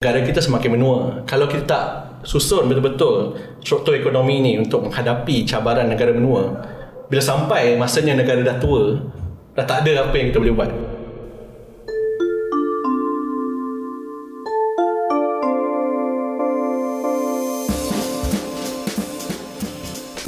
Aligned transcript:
negara 0.00 0.24
kita 0.24 0.40
semakin 0.40 0.80
menua. 0.80 1.20
Kalau 1.28 1.44
kita 1.44 1.68
tak 1.68 1.86
susun 2.24 2.72
betul-betul 2.72 3.36
struktur 3.60 3.92
ekonomi 3.92 4.40
ni 4.40 4.56
untuk 4.56 4.88
menghadapi 4.88 5.44
cabaran 5.44 5.92
negara 5.92 6.16
menua, 6.16 6.56
bila 7.12 7.20
sampai 7.20 7.76
masanya 7.76 8.16
negara 8.16 8.40
dah 8.40 8.56
tua, 8.56 8.96
dah 9.52 9.60
tak 9.60 9.84
ada 9.84 10.08
apa 10.08 10.14
yang 10.16 10.32
kita 10.32 10.40
boleh 10.40 10.56
buat. 10.56 10.70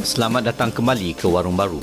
Selamat 0.05 0.53
datang 0.53 0.69
kembali 0.69 1.17
ke 1.17 1.25
Warung 1.25 1.57
Baru. 1.57 1.81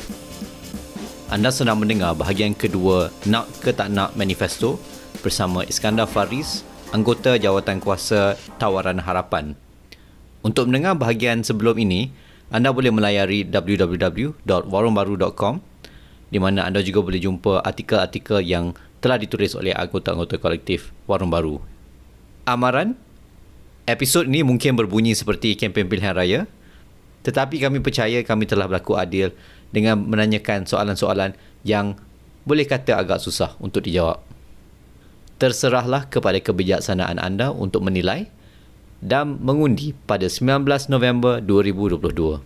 Anda 1.33 1.49
sedang 1.49 1.81
mendengar 1.81 2.13
bahagian 2.13 2.53
kedua 2.53 3.09
Nak 3.25 3.65
ke 3.65 3.73
Tak 3.73 3.89
Nak 3.89 4.13
Manifesto 4.13 4.77
bersama 5.25 5.65
Iskandar 5.65 6.05
Faris, 6.05 6.61
anggota 6.89 7.37
Jawatan 7.37 7.77
Kuasa 7.77 8.33
Tawaran 8.57 8.97
Harapan. 8.97 9.53
Untuk 10.41 10.65
mendengar 10.71 10.97
bahagian 10.97 11.45
sebelum 11.45 11.77
ini, 11.77 12.09
anda 12.49 12.73
boleh 12.73 12.89
melayari 12.89 13.45
www.warungbaru.com 13.45 15.61
di 16.29 16.37
mana 16.41 16.65
anda 16.65 16.81
juga 16.81 17.05
boleh 17.05 17.21
jumpa 17.21 17.61
artikel-artikel 17.61 18.41
yang 18.41 18.73
telah 19.01 19.17
ditulis 19.21 19.53
oleh 19.53 19.73
anggota-anggota 19.73 20.37
kolektif 20.41 20.93
Warung 21.05 21.29
Baru. 21.29 21.61
Amaran, 22.49 22.97
episod 23.85 24.25
ini 24.25 24.41
mungkin 24.41 24.73
berbunyi 24.73 25.13
seperti 25.13 25.53
kempen 25.53 25.85
pilihan 25.89 26.17
raya, 26.17 26.49
tetapi 27.21 27.61
kami 27.61 27.85
percaya 27.85 28.25
kami 28.25 28.49
telah 28.49 28.65
berlaku 28.65 28.97
adil 28.97 29.29
dengan 29.69 30.01
menanyakan 30.01 30.65
soalan-soalan 30.65 31.37
yang 31.61 31.93
boleh 32.49 32.65
kata 32.65 32.97
agak 32.97 33.21
susah 33.21 33.53
untuk 33.61 33.85
dijawab. 33.85 34.28
Terserahlah 35.39 36.11
kepada 36.11 36.35
kebijaksanaan 36.43 37.15
anda 37.15 37.55
untuk 37.55 37.87
menilai 37.87 38.27
dan 38.99 39.39
mengundi 39.39 39.95
pada 39.95 40.27
19 40.27 40.67
November 40.91 41.39
2022. 41.39 42.43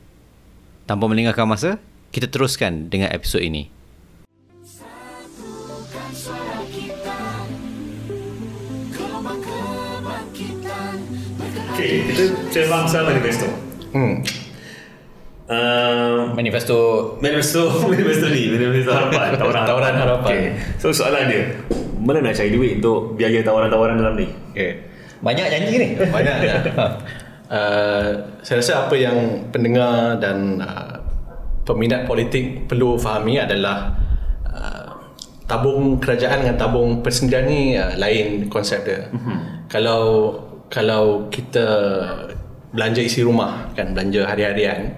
Tanpa 0.86 1.06
melengahkan 1.10 1.50
masa, 1.50 1.82
kita 2.14 2.30
teruskan 2.30 2.94
dengan 2.94 3.10
episod 3.10 3.42
ini. 3.42 3.74
Kita 10.38 11.74
Okay, 11.74 12.14
kita 12.14 12.24
Cerbangsa 12.54 13.02
Manifesto. 13.02 13.50
Hmm. 13.90 14.22
Uh, 15.50 16.30
Manifesto 16.38 16.78
manifesto, 17.20 17.74
manifesto 17.90 18.30
ni, 18.30 18.54
manifesto 18.54 18.94
harapan, 18.94 19.34
tawaran, 19.42 19.66
Tawaran 19.66 19.96
harapan. 19.98 20.30
Okay. 20.30 20.46
So 20.78 20.94
soalan 20.94 21.26
dia, 21.26 21.58
mana 22.04 22.20
nak 22.20 22.36
cari 22.36 22.52
duit 22.52 22.84
untuk 22.84 23.16
biaya 23.16 23.40
tawaran-tawaran 23.42 23.96
dalam 23.98 24.16
ni? 24.20 24.28
Okay. 24.52 24.84
banyak 25.24 25.48
janji 25.48 25.74
ni. 25.80 25.88
Banyak 25.96 26.36
ya. 26.44 26.56
Uh, 27.48 28.12
saya 28.46 28.60
rasa 28.60 28.74
apa 28.88 28.96
yang 29.00 29.48
pendengar 29.56 30.20
dan 30.20 30.60
uh, 30.60 31.00
peminat 31.64 32.04
politik 32.04 32.68
perlu 32.68 33.00
fahami 33.00 33.40
adalah 33.40 33.96
uh, 34.44 35.00
tabung 35.48 35.96
kerajaan 36.04 36.44
dengan 36.44 36.60
tabung 36.60 37.00
persendirian 37.00 37.48
ni 37.48 37.80
uh, 37.80 37.96
lain 37.96 38.52
konsep 38.52 38.84
dia. 38.84 39.08
Mm-hmm. 39.08 39.38
Kalau 39.72 40.04
kalau 40.68 41.32
kita 41.32 41.68
belanja 42.74 43.00
isi 43.00 43.24
rumah 43.24 43.70
kan 43.78 43.94
belanja 43.94 44.26
hari-harian 44.26 44.98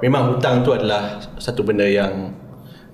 memang 0.00 0.34
hutang 0.34 0.64
tu 0.64 0.72
adalah 0.72 1.20
satu 1.36 1.60
benda 1.60 1.84
yang 1.84 2.32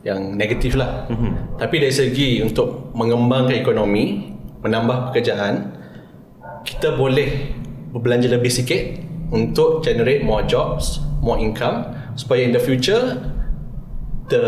yang 0.09 0.33
negatif 0.33 0.73
lah. 0.73 1.05
Mm-hmm. 1.13 1.61
Tapi 1.61 1.77
dari 1.85 1.93
segi 1.93 2.41
untuk 2.41 2.97
mengembangkan 2.97 3.53
ekonomi, 3.53 4.33
menambah 4.65 5.13
pekerjaan, 5.13 5.77
kita 6.65 6.97
boleh 6.97 7.53
berbelanja 7.93 8.33
lebih 8.33 8.49
sikit 8.49 8.81
untuk 9.29 9.85
generate 9.85 10.25
more 10.25 10.45
jobs, 10.49 11.05
more 11.21 11.37
income 11.37 11.93
supaya 12.17 12.49
in 12.49 12.53
the 12.57 12.63
future 12.63 13.21
the 14.33 14.45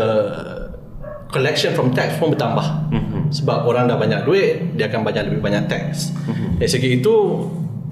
collection 1.29 1.71
from 1.77 1.93
tax 1.93 2.17
pun 2.17 2.33
bertambah. 2.33 2.65
Mm-hmm. 2.91 3.21
Sebab 3.31 3.63
orang 3.69 3.87
dah 3.87 3.95
banyak 3.95 4.27
duit, 4.27 4.75
dia 4.75 4.91
akan 4.91 5.07
banyak 5.07 5.31
lebih 5.31 5.41
banyak 5.45 5.69
tax. 5.71 6.11
Mm-hmm. 6.27 6.59
Dari 6.59 6.69
segi 6.69 6.89
itu 6.99 7.15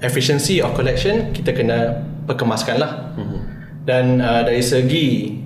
efficiency 0.04 0.60
of 0.60 0.76
collection 0.76 1.32
kita 1.32 1.56
kena 1.56 2.04
perkemaskan 2.28 2.76
lah. 2.76 2.92
Mm-hmm. 3.16 3.40
Dan 3.88 4.04
uh, 4.20 4.42
dari 4.44 4.60
segi 4.60 5.40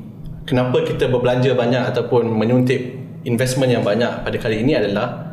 kenapa 0.44 0.84
kita 0.84 1.08
berbelanja 1.08 1.52
banyak 1.56 1.82
ataupun 1.92 2.28
menyuntik 2.28 2.96
investment 3.24 3.72
yang 3.72 3.84
banyak 3.84 4.24
pada 4.24 4.36
kali 4.36 4.60
ini 4.60 4.76
adalah 4.76 5.32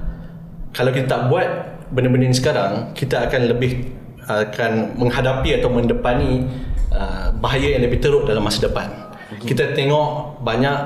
kalau 0.72 0.96
kita 0.96 1.08
tak 1.08 1.22
buat 1.28 1.48
benda-benda 1.92 2.32
ni 2.32 2.36
sekarang 2.36 2.96
kita 2.96 3.28
akan 3.28 3.42
lebih 3.52 3.92
akan 4.24 4.96
menghadapi 4.96 5.60
atau 5.60 5.68
mendepani 5.68 6.48
uh, 6.96 7.36
bahaya 7.36 7.76
yang 7.76 7.84
lebih 7.84 8.00
teruk 8.00 8.24
dalam 8.24 8.46
masa 8.46 8.72
depan. 8.72 8.88
Mm-hmm. 8.88 9.48
Kita 9.48 9.76
tengok 9.76 10.40
banyak 10.40 10.78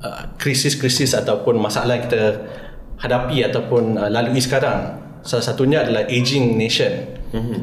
uh, 0.00 0.22
krisis-krisis 0.40 1.12
ataupun 1.12 1.60
masalah 1.60 2.00
yang 2.00 2.04
kita 2.08 2.22
hadapi 3.00 3.44
ataupun 3.44 4.00
uh, 4.00 4.08
lalui 4.08 4.40
sekarang. 4.40 5.02
Salah 5.24 5.44
satunya 5.44 5.84
adalah 5.84 6.08
aging 6.08 6.56
nation. 6.56 6.92
Mm-hmm. 7.32 7.60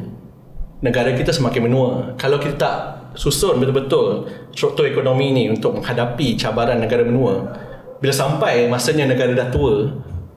Negara 0.82 1.14
kita 1.14 1.30
semakin 1.30 1.62
menua. 1.70 1.90
Kalau 2.18 2.42
kita 2.42 2.54
tak 2.58 2.76
susun 3.14 3.60
betul-betul 3.60 4.26
struktur 4.52 4.88
ekonomi 4.88 5.32
ni 5.32 5.44
untuk 5.48 5.76
menghadapi 5.80 6.36
cabaran 6.36 6.80
negara 6.80 7.04
menua, 7.04 7.44
bila 8.02 8.12
sampai 8.12 8.66
masanya 8.66 9.06
negara 9.06 9.30
dah 9.32 9.48
tua, 9.48 9.86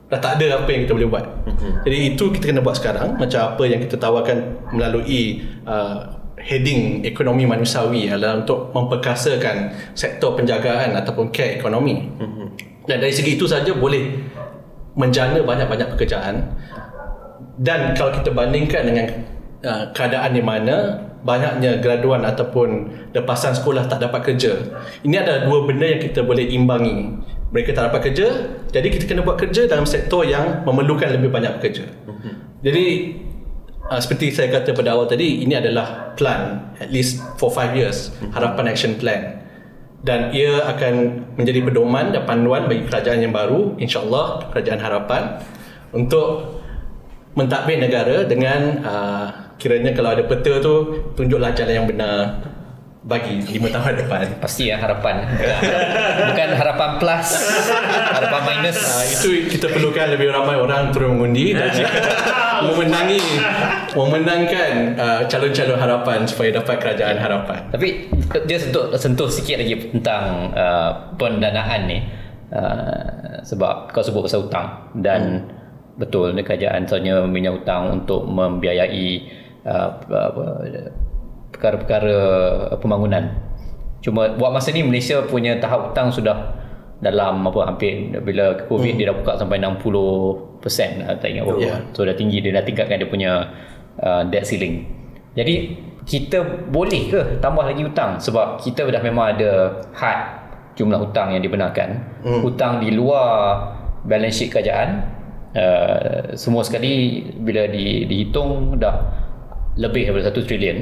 dah 0.06 0.20
tak 0.22 0.38
ada 0.38 0.62
apa 0.62 0.70
yang 0.70 0.86
kita 0.86 0.94
boleh 0.94 1.10
buat. 1.10 1.26
Mm-hmm. 1.26 1.72
Jadi 1.82 1.98
itu 2.14 2.24
kita 2.30 2.46
kena 2.54 2.62
buat 2.62 2.78
sekarang 2.78 3.18
macam 3.18 3.42
apa 3.42 3.64
yang 3.66 3.82
kita 3.82 3.98
tawarkan 3.98 4.38
melalui 4.70 5.42
uh, 5.66 6.14
heading 6.38 7.02
ekonomi 7.02 7.50
manusiawi 7.50 8.06
adalah 8.12 8.38
untuk 8.46 8.70
memperkasakan 8.70 9.74
sektor 9.98 10.38
penjagaan 10.38 10.94
ataupun 10.94 11.34
care 11.34 11.58
ekonomi. 11.58 12.06
Mm-hmm. 12.06 12.48
Dan 12.86 13.02
dari 13.02 13.14
segi 13.16 13.34
itu 13.34 13.50
saja 13.50 13.74
boleh 13.74 14.14
menjana 14.94 15.42
banyak-banyak 15.42 15.98
pekerjaan. 15.98 16.54
Dan 17.56 17.96
kalau 17.98 18.14
kita 18.14 18.30
bandingkan 18.36 18.84
dengan 18.86 19.08
uh, 19.66 19.90
keadaan 19.92 20.38
di 20.38 20.44
mana 20.46 21.02
banyaknya 21.26 21.82
graduan 21.82 22.22
ataupun 22.22 22.94
lepasan 23.18 23.58
sekolah 23.58 23.90
tak 23.90 24.06
dapat 24.06 24.22
kerja. 24.22 24.54
Ini 25.02 25.26
ada 25.26 25.50
dua 25.50 25.66
benda 25.66 25.90
yang 25.90 25.98
kita 25.98 26.22
boleh 26.22 26.46
imbangi. 26.46 27.18
Mereka 27.50 27.74
tak 27.74 27.90
dapat 27.90 28.12
kerja, 28.12 28.28
jadi 28.70 28.88
kita 28.94 29.10
kena 29.10 29.26
buat 29.26 29.42
kerja 29.42 29.66
dalam 29.66 29.90
sektor 29.90 30.22
yang 30.22 30.62
memerlukan 30.68 31.10
lebih 31.10 31.34
banyak 31.34 31.58
pekerja. 31.58 31.90
Jadi 32.62 32.86
uh, 33.90 33.98
seperti 34.02 34.34
saya 34.34 34.54
kata 34.54 34.78
pada 34.78 34.94
awal 34.94 35.10
tadi, 35.10 35.42
ini 35.42 35.58
adalah 35.58 36.14
plan 36.14 36.74
at 36.78 36.94
least 36.94 37.22
for 37.42 37.50
5 37.50 37.74
years, 37.74 38.14
harapan 38.34 38.70
action 38.70 38.94
plan. 39.02 39.42
Dan 40.06 40.30
ia 40.38 40.62
akan 40.70 41.26
menjadi 41.34 41.66
pedoman 41.66 42.14
dan 42.14 42.30
panduan 42.30 42.70
bagi 42.70 42.86
kerajaan 42.86 43.26
yang 43.26 43.34
baru, 43.34 43.74
insyaAllah 43.82 44.54
kerajaan 44.54 44.78
harapan 44.78 45.42
untuk 45.90 46.62
mentadbir 47.34 47.82
negara 47.82 48.22
dengan 48.30 48.86
uh, 48.86 49.45
kiranya 49.56 49.92
kalau 49.96 50.14
ada 50.14 50.24
peta 50.28 50.60
tu 50.60 50.74
tunjuklah 51.16 51.52
jalan 51.56 51.74
yang 51.84 51.88
benar 51.88 52.46
bagi 53.06 53.38
lima 53.54 53.70
tahun 53.70 54.02
depan. 54.02 54.42
Pasti 54.42 54.74
ya 54.74 54.82
harapan. 54.82 55.30
Bukan 56.34 56.50
harapan 56.58 56.90
plus, 56.98 57.28
harapan 58.18 58.42
minus. 58.50 58.82
Uh, 58.82 59.06
itu 59.06 59.30
kita 59.54 59.70
perlukan 59.70 60.10
lebih 60.10 60.34
ramai 60.34 60.58
orang 60.58 60.90
turun 60.90 61.16
mengundi 61.16 61.54
dan 61.54 61.70
memenangi 62.66 63.22
memenangkan 63.94 64.98
uh, 64.98 65.22
calon-calon 65.30 65.78
harapan 65.78 66.20
supaya 66.26 66.50
dapat 66.58 66.76
kerajaan 66.82 67.18
harapan. 67.22 67.60
Tapi 67.70 68.10
dia 68.50 68.58
sentuh 68.58 68.90
sentuh 68.98 69.30
sikit 69.30 69.62
lagi 69.62 69.78
tentang 69.94 70.50
uh, 70.58 71.14
pendanaan 71.22 71.82
ni. 71.86 72.00
Uh, 72.50 73.42
sebab 73.46 73.94
kau 73.94 74.02
sebut 74.02 74.26
pasal 74.26 74.50
hutang 74.50 74.70
dan 75.02 75.46
hmm. 75.46 75.98
betul 76.02 76.34
ni 76.34 76.42
kerajaan 76.42 76.86
sebenarnya 76.86 77.26
minyak 77.26 77.62
hutang 77.62 78.02
untuk 78.02 78.26
membiayai 78.26 79.45
perkara-perkara 81.56 82.18
pembangunan. 82.78 83.34
Cuma 84.06 84.38
buat 84.38 84.54
masa 84.54 84.70
ni 84.70 84.86
Malaysia 84.86 85.26
punya 85.26 85.58
tahap 85.58 85.90
hutang 85.92 86.14
sudah 86.14 86.54
dalam 87.02 87.44
apa 87.44 87.60
hampir 87.68 88.14
bila 88.24 88.56
COVID 88.70 88.96
hmm. 88.96 89.00
dia 89.02 89.06
dah 89.12 89.16
buka 89.18 89.32
sampai 89.36 89.60
60% 89.60 89.82
uh, 89.82 91.16
tak 91.18 91.28
ingat 91.28 91.44
berapa. 91.44 91.62
Yeah. 91.62 91.80
So 91.92 92.06
dah 92.06 92.16
tinggi 92.16 92.40
dia 92.40 92.54
dah 92.56 92.64
tingkatkan 92.64 93.02
dia 93.02 93.10
punya 93.10 93.32
uh, 94.00 94.22
debt 94.30 94.46
ceiling. 94.48 94.86
Jadi 95.36 95.84
kita 96.06 96.70
boleh 96.70 97.10
ke 97.10 97.22
tambah 97.42 97.66
lagi 97.66 97.82
hutang 97.82 98.22
sebab 98.22 98.62
kita 98.62 98.86
dah 98.88 99.02
memang 99.02 99.36
ada 99.36 99.82
had 99.92 100.46
jumlah 100.78 101.02
hutang 101.02 101.34
yang 101.34 101.42
dibenarkan. 101.42 102.00
Hmm. 102.22 102.42
Hutang 102.46 102.80
di 102.80 102.94
luar 102.94 103.74
balance 104.06 104.38
sheet 104.38 104.54
kerajaan 104.54 105.02
uh, 105.58 106.38
semua 106.38 106.62
sekali 106.62 107.26
bila 107.42 107.66
di, 107.68 108.06
dihitung 108.06 108.78
dah 108.78 109.25
lebih 109.76 110.12
daripada 110.12 110.32
1 110.32 110.48
trilion. 110.48 110.78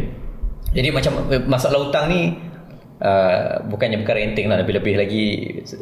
Jadi 0.74 0.90
macam 0.90 1.14
eh, 1.30 1.44
masalah 1.46 1.78
hutang 1.86 2.06
ni 2.10 2.22
uh, 3.02 3.62
bukannya 3.70 4.02
perkara 4.02 4.26
enteng 4.26 4.50
lah 4.50 4.62
lebih-lebih 4.62 4.94
lagi 4.98 5.26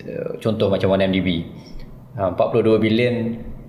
uh, 0.08 0.36
contoh 0.40 0.68
macam 0.68 0.92
1MDB. 0.96 1.30
Uh, 2.20 2.32
42 2.36 2.84
bilion 2.84 3.16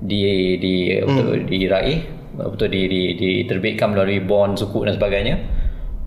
di 0.03 0.59
di 0.59 0.75
hmm. 0.99 1.07
untuk 1.07 1.27
diraih 1.47 2.03
betul 2.33 2.73
di, 2.73 2.89
di, 2.89 3.01
diterbitkan 3.15 3.93
melalui 3.95 4.19
bond 4.19 4.59
sukuk 4.59 4.89
dan 4.89 4.97
sebagainya 4.97 5.37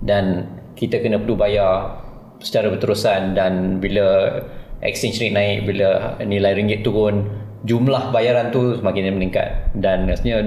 dan 0.03 0.49
kita 0.75 0.99
kena 0.99 1.21
perlu 1.21 1.39
bayar 1.39 2.01
secara 2.43 2.67
berterusan 2.73 3.37
dan 3.37 3.79
bila 3.79 4.41
exchange 4.83 5.21
rate 5.23 5.31
naik 5.31 5.57
bila 5.63 6.19
nilai 6.19 6.57
ringgit 6.57 6.83
turun 6.83 7.29
jumlah 7.63 8.11
bayaran 8.11 8.51
tu 8.51 8.75
semakin 8.75 9.15
meningkat 9.15 9.71
dan 9.77 10.05
rasanya 10.09 10.43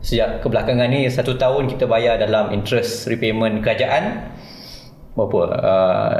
sejak 0.00 0.40
kebelakangan 0.40 0.88
ni 0.88 1.08
satu 1.08 1.36
tahun 1.36 1.68
kita 1.68 1.84
bayar 1.84 2.16
dalam 2.16 2.52
interest 2.52 3.08
repayment 3.08 3.60
kerajaan. 3.60 4.32
Berapa? 5.12 5.40
Uh, 5.60 6.18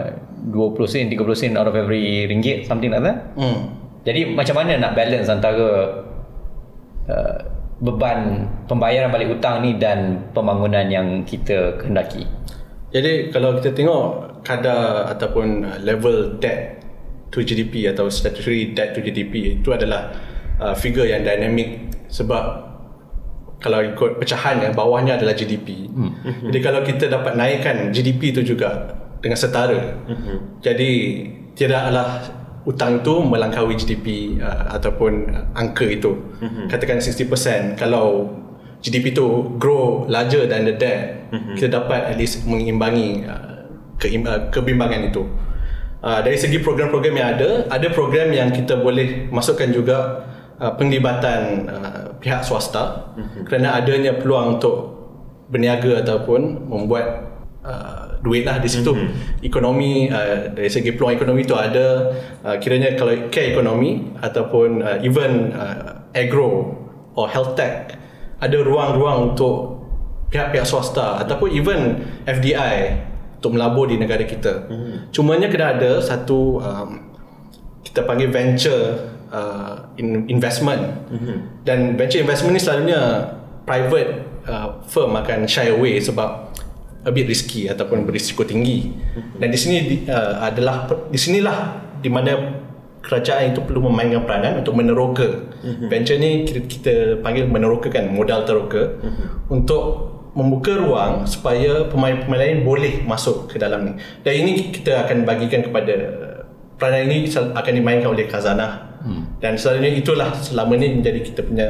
20 0.48 0.88
sen 0.88 1.04
30 1.12 1.36
sen 1.36 1.52
out 1.56 1.68
of 1.68 1.76
every 1.76 2.24
ringgit 2.24 2.64
something 2.64 2.88
like 2.88 3.04
that. 3.04 3.36
Hmm. 3.36 3.76
jadi 4.00 4.32
macam 4.32 4.64
mana 4.64 4.80
nak 4.80 4.96
balance 4.96 5.28
antara 5.28 6.00
uh, 7.04 7.38
beban 7.80 8.48
pembayaran 8.64 9.12
balik 9.12 9.36
hutang 9.36 9.60
ni 9.60 9.76
dan 9.76 10.24
pembangunan 10.32 10.88
yang 10.88 11.24
kita 11.28 11.76
kehendaki? 11.80 12.24
Jadi 12.90 13.28
kalau 13.30 13.56
kita 13.60 13.76
tengok 13.76 14.04
kadar 14.42 15.12
ataupun 15.12 15.64
level 15.84 16.40
debt 16.40 16.80
to 17.30 17.44
GDP 17.44 17.92
atau 17.92 18.10
statutory 18.10 18.72
debt 18.72 18.96
to 18.96 19.00
GDP 19.04 19.60
itu 19.60 19.70
adalah 19.70 20.12
uh, 20.58 20.74
figure 20.74 21.06
yang 21.06 21.22
dynamic. 21.22 21.88
Sebab 22.10 22.69
kalau 23.60 23.84
ikut 23.84 24.16
pecahan 24.16 24.58
ya 24.64 24.72
bawahnya 24.72 25.20
adalah 25.20 25.36
GDP. 25.36 25.86
Hmm. 25.92 26.16
Jadi 26.48 26.58
kalau 26.64 26.80
kita 26.80 27.12
dapat 27.12 27.36
naikkan 27.36 27.92
GDP 27.92 28.32
itu 28.32 28.56
juga 28.56 28.96
dengan 29.20 29.36
setara. 29.36 30.00
Hmm. 30.08 30.58
Jadi 30.64 30.90
tidaklah 31.52 32.24
hutang 32.64 33.04
itu 33.04 33.14
melangkaui 33.20 33.76
GDP 33.76 34.36
uh, 34.40 34.74
ataupun 34.80 35.28
angka 35.52 35.84
itu. 35.84 36.16
Hmm. 36.40 36.72
Katakan 36.72 37.04
60%. 37.04 37.76
Kalau 37.76 38.32
GDP 38.80 39.12
itu 39.12 39.26
grow 39.60 40.08
larger 40.08 40.48
than 40.48 40.64
the 40.64 40.72
debt, 40.72 41.28
mm-hmm. 41.28 41.54
kita 41.56 41.68
dapat 41.68 42.00
at 42.00 42.16
least 42.16 42.48
mengimbangi 42.48 43.28
uh, 43.28 43.68
keim- 44.00 44.24
uh, 44.24 44.48
kebimbangan 44.48 45.12
itu. 45.12 45.28
Uh, 46.00 46.24
dari 46.24 46.40
segi 46.40 46.64
program-program 46.64 47.12
yang 47.12 47.28
ada, 47.36 47.68
ada 47.68 47.88
program 47.92 48.32
yang 48.32 48.48
kita 48.48 48.80
boleh 48.80 49.28
masukkan 49.28 49.68
juga 49.68 50.24
uh, 50.60 50.72
penglibatan 50.76 51.66
uh, 51.66 52.04
pihak 52.20 52.44
swasta 52.44 53.10
mm-hmm. 53.16 53.42
kerana 53.48 53.80
adanya 53.80 54.14
peluang 54.20 54.60
untuk 54.60 55.00
berniaga 55.50 56.04
ataupun 56.06 56.70
membuat 56.70 57.26
uh, 57.64 58.20
duit 58.22 58.46
lah 58.46 58.60
di 58.60 58.68
situ. 58.70 58.92
Mm-hmm. 58.92 59.42
Ekonomi 59.42 60.06
uh, 60.12 60.52
dari 60.52 60.70
segi 60.70 60.94
peluang 60.94 61.16
ekonomi 61.16 61.42
itu 61.42 61.56
ada 61.56 62.12
uh, 62.44 62.56
kiranya 62.60 62.94
kalau 62.94 63.32
care 63.32 63.56
ekonomi 63.56 64.14
ataupun 64.20 64.84
uh, 64.84 64.98
even 65.02 65.56
uh, 65.56 66.06
agro 66.12 66.76
or 67.16 67.26
health 67.26 67.58
tech 67.58 67.96
ada 68.40 68.56
ruang-ruang 68.60 69.34
untuk 69.34 69.80
pihak-pihak 70.30 70.64
swasta 70.64 71.20
ataupun 71.20 71.50
even 71.50 72.06
FDI 72.24 73.02
untuk 73.40 73.56
melabur 73.56 73.88
di 73.88 73.96
negara 73.98 74.22
kita. 74.22 74.68
Hmm. 74.68 75.10
Cumanya 75.10 75.50
kena 75.50 75.76
ada 75.76 75.98
satu 76.00 76.60
um, 76.60 76.90
kita 77.82 78.06
panggil 78.06 78.30
venture 78.30 79.18
uh, 79.32 79.88
in, 79.96 80.28
investment. 80.28 80.82
Hmm. 81.10 81.38
Dan 81.64 81.96
venture 81.96 82.20
investment 82.20 82.54
ni 82.54 82.62
selalunya 82.62 83.30
private 83.64 84.10
uh, 84.46 84.82
firm 84.86 85.16
akan 85.16 85.46
shy 85.46 85.70
away 85.70 85.98
sebab 86.02 86.50
a 87.00 87.10
bit 87.10 87.24
risky 87.24 87.70
ataupun 87.70 88.04
berisiko 88.04 88.44
tinggi. 88.44 88.92
Hmm. 89.16 89.40
Dan 89.40 89.48
di 89.50 89.58
sini 89.58 89.76
uh, 90.06 90.44
adalah 90.44 90.90
di 91.08 91.18
sinilah 91.18 91.58
di 92.00 92.08
mana 92.12 92.60
kerajaan 93.00 93.56
itu 93.56 93.60
perlu 93.64 93.88
memainkan 93.88 94.28
peranan 94.28 94.60
untuk 94.60 94.76
meneroka. 94.76 95.28
Mm-hmm. 95.64 95.88
Venture 95.88 96.18
ni 96.20 96.30
kita, 96.44 96.60
kita 96.68 96.94
panggil 97.24 97.48
meneroka 97.48 97.88
kan, 97.88 98.12
modal 98.12 98.44
teroka 98.44 99.00
mm-hmm. 99.00 99.26
untuk 99.48 99.82
membuka 100.36 100.78
ruang 100.78 101.26
supaya 101.26 101.90
pemain-pemain 101.90 102.38
lain 102.38 102.58
boleh 102.62 103.02
masuk 103.02 103.50
ke 103.50 103.56
dalam 103.58 103.82
ni. 103.88 103.92
Dan 104.22 104.46
ini 104.46 104.70
kita 104.70 105.08
akan 105.08 105.26
bagikan 105.26 105.64
kepada 105.66 105.94
peranan 106.78 107.10
ini 107.10 107.26
akan 107.32 107.72
dimainkan 107.72 108.08
oleh 108.14 108.28
khazanah. 108.30 108.89
Mm. 109.00 109.22
Dan 109.40 109.52
selalunya 109.56 109.90
itulah 109.96 110.30
selama 110.36 110.76
ni 110.76 111.00
menjadi 111.00 111.20
kita 111.24 111.40
punya 111.44 111.68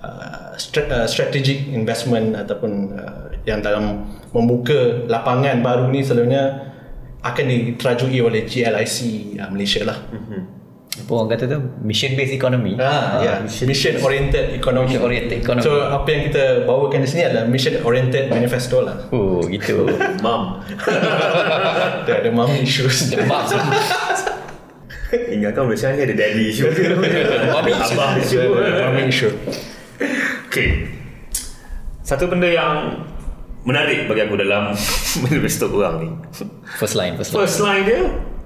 uh, 0.00 0.56
uh, 0.56 1.06
strategic 1.06 1.68
investment 1.70 2.34
ataupun 2.34 2.96
uh, 2.96 3.28
yang 3.44 3.60
dalam 3.60 4.08
membuka 4.32 5.04
lapangan 5.06 5.60
baru 5.60 5.92
ni 5.92 6.00
selalunya 6.00 6.72
akan 7.24 7.44
diterajui 7.48 8.20
oleh 8.20 8.44
GLIC 8.48 8.96
uh, 9.40 9.48
Malaysia 9.52 9.84
lah. 9.84 9.98
Mm-hmm. 10.08 10.64
Apa 10.94 11.10
orang 11.10 11.28
kata 11.34 11.44
tu? 11.50 11.58
Mission 11.82 12.14
based 12.14 12.30
economy. 12.30 12.78
Ah, 12.78 13.18
ya. 13.18 13.32
Mission, 13.42 13.66
mission 13.66 13.94
oriented 13.98 14.54
economy. 14.54 14.94
Mission 14.94 15.02
oriented 15.02 15.38
economy. 15.42 15.66
So 15.66 15.90
apa 15.90 16.06
yang 16.06 16.22
kita 16.30 16.44
bawakan 16.70 17.02
di 17.02 17.08
sini 17.10 17.22
adalah 17.26 17.44
mission 17.50 17.74
oriented 17.82 18.30
manifesto 18.30 18.78
lah. 18.86 19.10
Oh, 19.10 19.42
gitu. 19.50 19.90
Mam. 20.24 20.62
Dia 22.06 22.14
ada 22.22 22.30
mom 22.30 22.46
issues. 22.62 23.10
Ingatkan 25.32 25.62
Malaysia 25.66 25.92
ni 25.94 26.00
ada 26.02 26.14
daddy 26.14 26.42
issue. 26.50 26.68
Mommy 27.52 27.72
issue. 27.72 27.98
Abah 28.42 29.04
issue. 29.04 29.32
Okay. 30.48 30.90
Satu 32.04 32.28
benda 32.28 32.46
yang 32.46 33.02
menarik 33.64 34.06
bagi 34.06 34.22
aku 34.28 34.36
dalam 34.36 34.76
manifesto 35.24 35.72
korang 35.72 35.94
ni. 36.04 36.08
First 36.76 36.94
line, 36.94 37.16
first 37.16 37.32
line. 37.32 37.40
First 37.40 37.58
line 37.64 37.82
dia, 37.88 38.00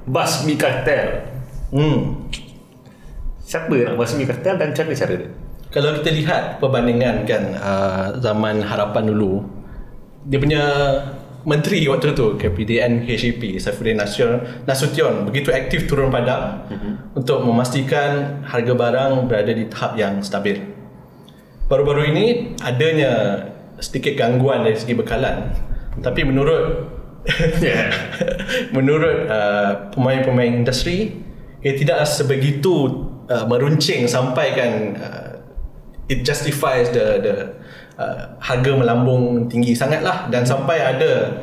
basmi 0.06 0.54
kartel. 0.54 1.26
Hmm. 1.74 2.30
Siapa 3.42 3.72
nak 3.72 3.96
basmi 3.98 4.24
kartel 4.24 4.56
dan 4.56 4.70
cara 4.72 4.92
cara 4.94 5.14
dia? 5.18 5.30
Kalau 5.68 6.00
kita 6.00 6.10
lihat 6.16 6.42
perbandingan 6.64 7.28
kan 7.28 7.42
uh, 7.60 8.06
zaman 8.24 8.64
harapan 8.64 9.12
dulu 9.12 9.44
dia 10.24 10.38
punya 10.40 10.64
menteri 11.48 11.80
waktu 11.88 12.12
tu 12.12 12.36
KPDN 12.36 13.08
HEP 13.08 13.56
Saifuddin 13.56 13.96
Nasution, 13.96 14.36
Nasution 14.68 15.24
begitu 15.24 15.48
aktif 15.48 15.88
turun 15.88 16.12
padang 16.12 16.68
mm-hmm. 16.68 17.16
untuk 17.16 17.40
memastikan 17.40 18.44
harga 18.44 18.72
barang 18.76 19.24
berada 19.24 19.52
di 19.56 19.64
tahap 19.72 19.96
yang 19.96 20.20
stabil. 20.20 20.60
Baru-baru 21.72 22.12
ini 22.12 22.56
adanya 22.60 23.44
sedikit 23.80 24.20
gangguan 24.20 24.68
dari 24.68 24.76
segi 24.76 24.92
bekalan 24.92 25.56
tapi 26.04 26.22
menurut 26.28 26.94
Yeah. 27.60 27.92
menurut 28.72 29.28
uh, 29.28 29.92
pemain-pemain 29.92 30.64
industri 30.64 31.12
ia 31.60 31.76
tidak 31.76 32.08
sebegitu 32.08 33.04
uh, 33.28 33.44
meruncing 33.44 34.08
sampai 34.08 34.56
kan 34.56 34.72
uh, 34.96 35.32
it 36.08 36.24
justifies 36.24 36.88
the 36.88 37.20
the 37.20 37.34
uh, 37.98 38.38
harga 38.38 38.72
melambung 38.78 39.50
tinggi 39.50 39.74
sangatlah 39.74 40.30
dan 40.30 40.46
sampai 40.46 40.78
ada 40.80 41.34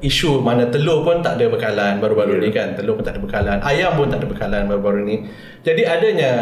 isu 0.00 0.40
mana 0.40 0.68
telur 0.68 1.04
pun 1.04 1.20
tak 1.20 1.40
ada 1.40 1.48
bekalan 1.48 2.00
baru-baru 2.00 2.40
Yeah. 2.40 2.44
ni 2.44 2.50
kan 2.52 2.68
telur 2.76 2.96
pun 3.00 3.04
tak 3.04 3.16
ada 3.16 3.22
bekalan 3.24 3.58
ayam 3.64 3.96
pun 3.96 4.08
tak 4.08 4.24
ada 4.24 4.28
bekalan 4.28 4.62
baru-baru 4.68 5.00
ni 5.04 5.16
jadi 5.64 5.82
adanya 5.88 6.32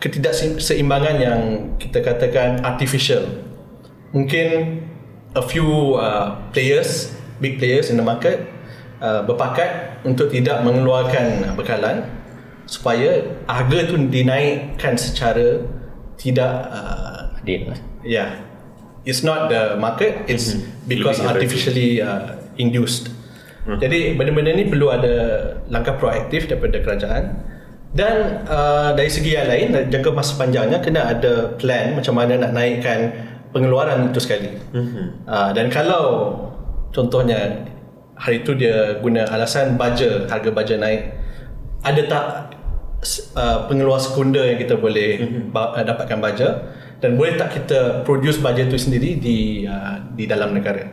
ketidakseimbangan 0.00 1.16
yang 1.20 1.40
kita 1.76 2.00
katakan 2.00 2.62
artificial 2.64 3.22
mungkin 4.10 4.80
a 5.36 5.42
few 5.44 5.94
uh, 5.94 6.34
players 6.50 7.14
big 7.38 7.60
players 7.62 7.92
in 7.92 7.96
the 8.00 8.04
market 8.04 8.50
uh, 8.98 9.22
berpakat 9.22 10.02
untuk 10.02 10.32
tidak 10.32 10.64
mengeluarkan 10.66 11.54
bekalan 11.54 12.02
supaya 12.66 13.22
harga 13.46 13.78
tu 13.90 13.98
dinaikkan 14.10 14.94
secara 14.94 15.62
tidak 16.18 16.50
uh, 16.70 17.38
Adil. 17.40 17.72
yeah 18.04 18.49
it's 19.02 19.20
not 19.20 19.48
the 19.48 19.76
market 19.76 20.24
it's 20.26 20.54
Mhm. 20.54 20.86
because 20.86 21.18
artificially 21.22 22.00
uh, 22.00 22.36
induced. 22.56 23.08
Jadi 23.70 24.18
benda-benda 24.18 24.50
ni 24.50 24.66
perlu 24.66 24.90
ada 24.90 25.14
langkah 25.68 25.94
proaktif 25.94 26.50
daripada 26.50 26.80
kerajaan. 26.80 27.38
Dan 27.90 28.42
uh, 28.46 28.94
dari 28.94 29.06
segi 29.06 29.34
yang 29.34 29.46
lain 29.46 29.66
jangka 29.86 30.10
masa 30.10 30.34
panjangnya 30.34 30.78
kena 30.78 31.06
ada 31.08 31.54
plan 31.54 31.94
macam 31.94 32.14
mana 32.14 32.38
nak 32.38 32.50
naikkan 32.50 33.10
pengeluaran 33.50 34.10
itu 34.10 34.18
sekali. 34.18 34.58
Uh, 35.26 35.50
dan 35.50 35.68
kalau 35.68 36.34
contohnya 36.90 37.66
hari 38.14 38.42
itu 38.42 38.54
dia 38.54 38.98
guna 38.98 39.26
alasan 39.28 39.74
baja 39.74 40.26
harga 40.26 40.50
baja 40.50 40.74
naik 40.76 41.14
ada 41.80 42.02
tak 42.04 42.24
uh, 43.32 43.64
pengeluar 43.64 43.96
sekunder 43.96 44.44
yang 44.44 44.58
kita 44.58 44.76
boleh 44.76 45.18
ba- 45.48 45.72
uh, 45.72 45.80
dapatkan 45.80 46.18
baja 46.20 46.48
dan 47.00 47.16
boleh 47.16 47.34
tak 47.34 47.56
kita 47.56 48.04
produce 48.04 48.38
baja 48.38 48.62
itu 48.62 48.76
sendiri 48.76 49.16
di 49.16 49.64
uh, 49.64 50.00
di 50.12 50.24
dalam 50.24 50.52
negara? 50.52 50.84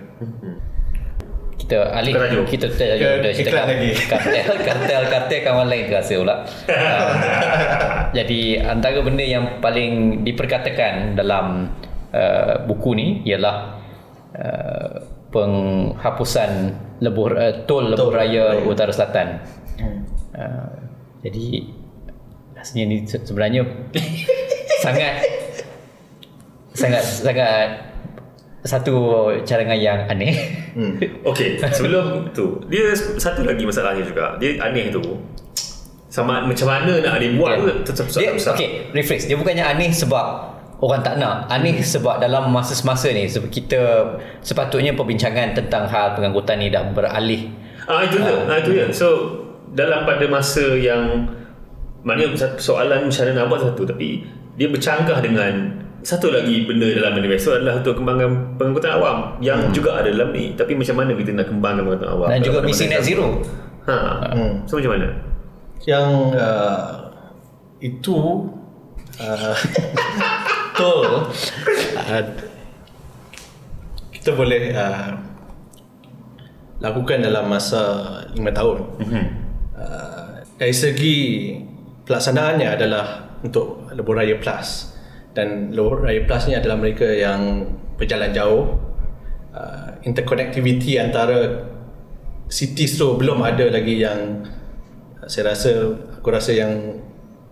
Kita 1.57 1.89
alih 1.91 2.13
Kita 2.13 2.27
kita 2.47 2.67
kita 2.67 2.67
tajuk 2.71 3.01
Ke- 3.01 3.19
dah 3.19 3.31
cerita 3.33 3.49
iklan. 3.49 3.59
Kan- 3.59 3.69
lagi. 3.75 3.89
kartel 4.07 4.55
kartel 4.63 5.03
kartel 5.09 5.39
kawan 5.43 5.67
lain 5.67 5.83
terasa 5.89 6.13
pula. 6.15 6.35
Um, 6.69 7.11
jadi 8.17 8.39
antara 8.63 8.99
benda 9.03 9.25
yang 9.25 9.45
paling 9.59 10.23
diperkatakan 10.23 11.17
dalam 11.17 11.75
uh, 12.13 12.63
buku 12.63 12.89
ni 12.95 13.07
ialah 13.27 13.83
uh, 14.31 14.91
penghapusan 15.27 16.71
lebur 17.03 17.35
uh, 17.35 17.67
tol 17.67 17.83
lebur 17.83 18.15
raya 18.15 18.63
utara 18.63 18.93
selatan. 18.93 19.43
Uh, 20.37 20.71
jadi 21.25 21.67
rasanya 22.53 22.83
ni 22.85 22.97
se- 23.03 23.25
sebenarnya 23.25 23.65
sangat 24.85 25.36
sangat 26.77 27.01
sangat 27.01 27.67
satu 28.61 28.95
cadangan 29.41 29.77
yang 29.77 30.05
aneh. 30.05 30.35
Hmm. 30.77 30.93
Okay, 31.33 31.57
sebelum 31.57 32.29
tu 32.37 32.61
dia 32.69 32.93
satu 32.93 33.41
lagi 33.41 33.65
masalahnya 33.65 34.05
juga. 34.05 34.37
Dia 34.37 34.61
aneh 34.61 34.93
tu. 34.93 35.01
Sama 36.07 36.45
macam 36.45 36.67
mana 36.69 37.01
nak 37.03 37.19
dia 37.19 37.35
buat 37.35 37.59
tu 37.59 37.67
tetap 37.83 38.05
dia, 38.13 38.31
susah. 38.37 38.53
okay, 38.53 38.89
rephrase. 38.93 39.25
Dia 39.25 39.35
bukannya 39.35 39.65
aneh 39.65 39.89
sebab 39.89 40.25
orang 40.79 41.01
tak 41.01 41.17
nak. 41.17 41.49
Aneh 41.49 41.81
sebab 41.81 42.21
dalam 42.21 42.53
masa 42.53 42.77
semasa 42.77 43.09
ni 43.09 43.25
sebab 43.25 43.49
kita 43.49 43.81
sepatutnya 44.45 44.93
perbincangan 44.93 45.57
tentang 45.57 45.89
hal 45.89 46.13
pengangkutan 46.13 46.61
ni 46.61 46.69
dah 46.69 46.85
beralih. 46.93 47.49
Ah 47.89 48.05
itu 48.05 48.21
dia. 48.21 48.37
Ah 48.45 48.57
itu 48.61 48.71
dia. 48.77 48.87
So 48.93 49.07
dalam 49.73 50.05
pada 50.07 50.25
masa 50.29 50.77
yang 50.77 51.27
maknanya 52.05 52.37
satu 52.39 52.57
soalan 52.61 53.09
macam 53.09 53.21
mana 53.27 53.31
nak 53.35 53.45
buat 53.51 53.61
satu 53.67 53.83
tapi 53.83 54.23
dia 54.55 54.67
bercanggah 54.71 55.19
dengan 55.19 55.53
satu 56.07 56.31
lagi 56.31 56.63
benda 56.63 56.87
dalam 56.87 57.19
manifesto 57.19 57.51
adalah 57.51 57.83
untuk 57.83 57.99
kembangkan 57.99 58.55
pengangkutan 58.55 58.95
awam 58.95 59.35
yang 59.43 59.59
hmm. 59.59 59.75
juga 59.75 59.99
ada 59.99 60.07
dalam 60.07 60.31
ni 60.31 60.55
tapi 60.55 60.71
macam 60.79 61.03
mana 61.03 61.11
kita 61.11 61.35
nak 61.35 61.51
kembangkan 61.51 61.83
pengangkutan 61.83 62.11
awam 62.15 62.29
Dan 62.31 62.39
juga 62.47 62.59
misi 62.63 62.87
net 62.87 63.03
zero. 63.03 63.43
Ha. 63.91 63.95
Hmm. 64.31 64.63
So 64.63 64.79
macam 64.79 64.95
mana? 64.95 65.11
Yang 65.83 66.07
uh, 66.39 66.91
itu 67.83 68.17
uh, 69.19 69.55
betul 70.71 71.27
uh, 71.99 72.23
kita 74.15 74.31
boleh 74.31 74.71
uh, 74.71 75.11
lakukan 76.79 77.19
dalam 77.19 77.51
masa 77.51 77.83
lima 78.31 78.55
tahun. 78.55 78.79
Mhm. 79.03 79.23
Uh, 79.75 80.39
dari 80.55 80.71
segi 80.71 81.17
pelaksanaannya 82.07 82.67
adalah 82.79 83.27
untuk 83.43 83.91
Lebuh 83.91 84.15
Raya 84.15 84.39
Plus 84.39 84.86
dan 85.37 85.69
Lebuh 85.69 86.01
Raya 86.01 86.25
Plus 86.25 86.49
ni 86.49 86.57
adalah 86.57 86.81
mereka 86.81 87.05
yang 87.05 87.69
berjalan 87.93 88.33
jauh 88.33 88.73
uh, 89.53 89.93
interconnectivity 90.01 90.97
antara 90.97 91.69
cities 92.49 92.97
tu 92.97 93.13
belum 93.21 93.45
ada 93.45 93.69
lagi 93.69 94.01
yang 94.01 94.41
uh, 95.21 95.29
saya 95.29 95.53
rasa 95.53 95.93
aku 96.17 96.27
rasa 96.33 96.57
yang 96.57 96.97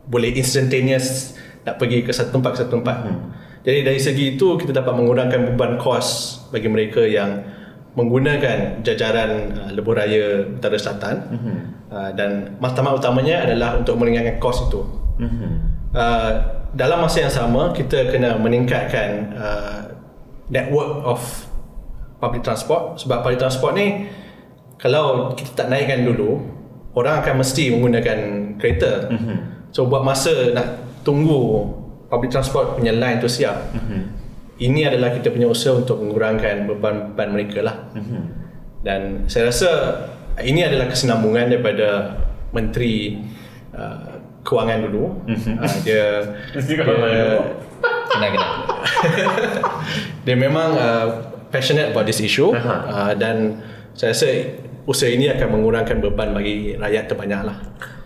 boleh 0.10 0.34
instantaneous 0.34 1.38
nak 1.62 1.78
pergi 1.78 2.02
ke 2.02 2.10
satu 2.10 2.42
tempat 2.42 2.58
ke 2.58 2.58
satu 2.66 2.82
tempat 2.82 2.98
hmm. 3.06 3.20
jadi 3.62 3.86
dari 3.86 4.02
segi 4.02 4.34
itu 4.34 4.58
kita 4.58 4.74
dapat 4.74 4.94
mengurangkan 4.98 5.54
beban 5.54 5.78
kos 5.78 6.42
bagi 6.50 6.66
mereka 6.66 7.06
yang 7.06 7.46
menggunakan 7.96 8.82
jajaran 8.84 9.56
uh, 9.56 9.70
Lebuh 9.72 9.96
Raya 9.96 10.44
Utara 10.52 10.76
Selatan 10.76 11.16
mm-hmm. 11.32 11.58
uh, 11.88 12.12
dan 12.12 12.60
matlamat 12.60 13.00
utamanya 13.00 13.48
adalah 13.48 13.80
untuk 13.80 13.96
meringankan 13.96 14.36
kos 14.44 14.68
itu. 14.68 14.84
Mm-hmm. 15.16 15.52
Uh, 15.96 16.32
dalam 16.76 17.02
masa 17.02 17.24
yang 17.24 17.34
sama 17.34 17.72
kita 17.72 18.12
kena 18.12 18.36
meningkatkan 18.36 19.32
uh, 19.34 19.82
network 20.52 20.92
of 21.08 21.20
public 22.20 22.44
transport 22.44 23.00
sebab 23.00 23.24
public 23.24 23.40
transport 23.40 23.74
ni 23.74 24.12
kalau 24.76 25.32
kita 25.34 25.66
tak 25.66 25.68
naikkan 25.72 26.04
dulu 26.04 26.44
orang 27.00 27.24
akan 27.24 27.42
mesti 27.42 27.72
menggunakan 27.72 28.20
kereta. 28.60 29.08
Mm-hmm. 29.08 29.38
So 29.72 29.88
buat 29.88 30.04
masa 30.04 30.52
nak 30.52 30.68
tunggu 31.08 31.72
public 32.12 32.36
transport 32.36 32.76
punya 32.76 32.92
line 32.92 33.24
tu 33.24 33.32
siap. 33.32 33.56
Mm-hmm 33.72 34.26
ini 34.60 34.88
adalah 34.88 35.12
kita 35.12 35.32
punya 35.36 35.52
usaha 35.52 35.76
untuk 35.76 36.00
mengurangkan 36.00 36.68
beban-beban 36.68 37.30
mereka 37.36 37.60
lah. 37.60 37.76
Mm-hmm. 37.92 38.24
Dan 38.86 39.02
saya 39.28 39.52
rasa 39.52 39.72
ini 40.40 40.64
adalah 40.64 40.88
kesinambungan 40.88 41.52
daripada 41.52 42.16
Menteri 42.56 43.20
uh, 43.76 44.15
Kewangan 44.46 44.78
dulu. 44.86 45.04
Mm-hmm. 45.26 45.56
Uh, 45.58 45.78
dia 45.82 46.06
dia 46.70 46.78
Kena 48.06 48.28
kena. 48.32 48.48
dia 50.26 50.36
memang 50.38 50.70
uh, 50.78 51.08
passionate 51.50 51.92
about 51.92 52.06
this 52.06 52.22
issue 52.22 52.54
uh, 52.54 53.12
dan 53.18 53.60
saya 53.98 54.14
rasa 54.14 54.30
usaha 54.86 55.10
ini 55.10 55.34
akan 55.34 55.60
mengurangkan 55.60 55.98
beban 56.00 56.32
bagi 56.32 56.78
rakyat 56.78 57.10
terbanyak 57.10 57.42
lah. 57.42 57.58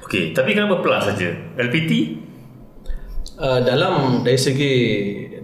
Okey, 0.07 0.33
tapi 0.33 0.55
kenapa 0.55 0.81
plus 0.81 1.05
saja? 1.05 1.29
LPT 1.59 2.23
Uh, 3.39 3.63
dalam 3.63 4.19
dari 4.19 4.35
segi 4.35 4.73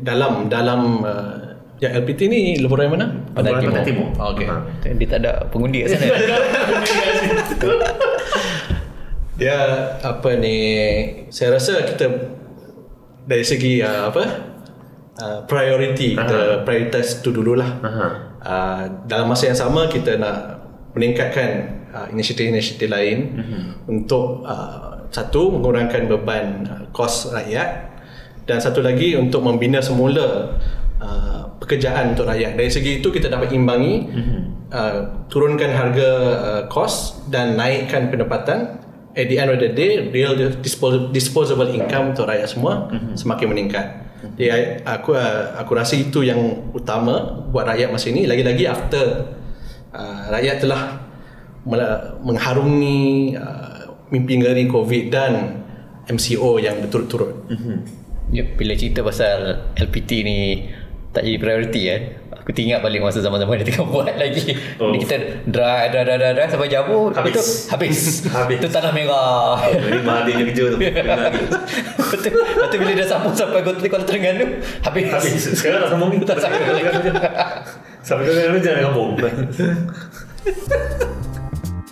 dalam 0.04 0.52
dalam 0.52 1.00
uh, 1.00 1.56
yang 1.80 1.96
LPT 2.04 2.28
ni 2.28 2.60
lebuh 2.60 2.76
raya 2.76 2.92
mana? 2.92 3.08
Pantai 3.32 3.64
Timur. 3.64 3.72
Pantai 3.72 3.88
Timur. 3.88 4.08
Oh, 4.20 4.36
okay. 4.36 4.52
Ha. 4.52 4.56
Dia 5.00 5.08
tak 5.08 5.20
ada 5.24 5.48
pengundi 5.48 5.88
kat 5.88 5.96
sana. 5.96 6.12
Dia 9.36 9.58
apa 10.00 10.40
ni? 10.40 10.58
Saya 11.28 11.60
rasa 11.60 11.84
kita 11.84 12.08
dari 13.28 13.44
segi 13.44 13.84
uh, 13.84 14.08
apa? 14.08 14.24
Uh, 15.16 15.40
priority 15.48 16.16
kita 16.16 16.64
prioritas 16.68 17.20
tu 17.24 17.32
dululah. 17.36 17.70
Aha. 17.84 18.08
Uh, 18.46 18.84
dalam 19.08 19.32
masa 19.32 19.52
yang 19.52 19.60
sama 19.60 19.88
kita 19.92 20.16
nak 20.16 20.64
meningkatkan 20.96 21.84
uh, 21.92 22.08
inisiatif-inisiatif 22.12 22.88
lain 22.88 23.18
mm-hmm. 23.36 23.62
untuk 23.92 24.48
uh, 24.48 25.08
satu 25.12 25.52
mengurangkan 25.52 26.08
beban 26.08 26.64
uh, 26.68 26.84
kos 26.96 27.32
rakyat 27.36 27.96
dan 28.48 28.62
satu 28.62 28.80
lagi 28.80 29.18
untuk 29.20 29.44
membina 29.44 29.82
semula 29.84 30.56
uh, 31.02 31.44
pekerjaan 31.60 32.16
untuk 32.16 32.30
rakyat. 32.30 32.56
Dari 32.56 32.72
segi 32.72 32.92
itu 33.04 33.12
kita 33.12 33.28
dapat 33.28 33.52
imbangi 33.52 33.96
mm-hmm. 34.08 34.40
uh, 34.72 35.28
turunkan 35.28 35.72
harga 35.76 36.10
uh, 36.40 36.64
kos 36.72 37.28
dan 37.28 37.60
naikkan 37.60 38.08
pendapatan. 38.08 38.85
At 39.16 39.32
the 39.32 39.40
end 39.40 39.48
of 39.48 39.64
the 39.64 39.72
day, 39.72 40.12
real 40.12 40.36
disposable, 40.36 41.08
disposable 41.16 41.72
income 41.72 42.12
untuk 42.12 42.28
rakyat 42.28 42.52
semua 42.52 42.92
mm-hmm. 42.92 43.16
semakin 43.16 43.48
meningkat. 43.48 43.88
Jadi 44.36 44.84
aku 44.84 45.16
uh, 45.16 45.56
aku 45.56 45.72
rasa 45.78 45.96
itu 45.96 46.26
yang 46.26 46.72
utama 46.76 47.46
buat 47.48 47.64
rakyat 47.64 47.96
masa 47.96 48.12
ini. 48.12 48.28
Lagi-lagi 48.28 48.68
after 48.68 49.32
uh, 49.96 50.24
rakyat 50.34 50.60
telah 50.60 51.00
mengharungi 52.22 53.34
uh, 53.40 53.96
mimpi 54.12 54.44
ngeri 54.44 54.68
COVID 54.68 55.04
dan 55.08 55.64
MCO 56.12 56.60
yang 56.60 56.84
berturut-turut. 56.84 57.50
Mm-hmm. 57.50 57.78
Ya, 58.36 58.44
bila 58.58 58.74
cerita 58.76 59.06
pasal 59.06 59.72
LPT 59.78 60.10
ni 60.26 60.38
tak 61.16 61.24
jadi 61.24 61.38
prioriti 61.40 61.82
kan. 61.88 62.02
Aku 62.46 62.54
tinggal 62.54 62.78
balik 62.78 63.02
masa 63.02 63.26
zaman-zaman 63.26 63.58
dia 63.58 63.74
tengah 63.74 63.90
buat 63.90 64.22
lagi. 64.22 64.54
Oh. 64.78 64.94
Ni 64.94 65.02
kita 65.02 65.18
drive, 65.50 65.90
drive, 65.90 66.06
drive, 66.06 66.22
drive, 66.22 66.36
drive 66.38 66.52
sampai 66.54 66.70
Jabu. 66.70 67.10
Habis. 67.10 67.34
Itu, 67.34 67.42
habis. 67.74 67.98
Habis. 68.30 68.58
Itu 68.62 68.70
tanah 68.70 68.94
merah. 68.94 69.58
Ini 69.66 70.06
mahal 70.06 70.30
dia 70.30 70.46
kerja 70.46 70.64
tu. 70.70 70.78
Lagi. 70.86 71.42
Betul. 72.06 72.38
Lepas 72.38 72.70
tu 72.70 72.78
bila 72.78 72.92
dah 72.94 73.08
sambung 73.10 73.34
sampai 73.34 73.66
Kota 73.66 73.82
Kuala 73.90 74.06
Terengganu, 74.06 74.62
habis. 74.62 75.10
Habis. 75.10 75.58
Sekarang 75.58 75.82
tak 75.82 75.98
sambung 75.98 76.14
ni. 76.14 76.22
Tak 76.22 76.38
sambung 76.38 76.70
lagi. 76.70 77.10
Sampai 78.06 78.30
Terengganu 78.30 78.62
jangan 78.62 78.94
kampung. 78.94 79.10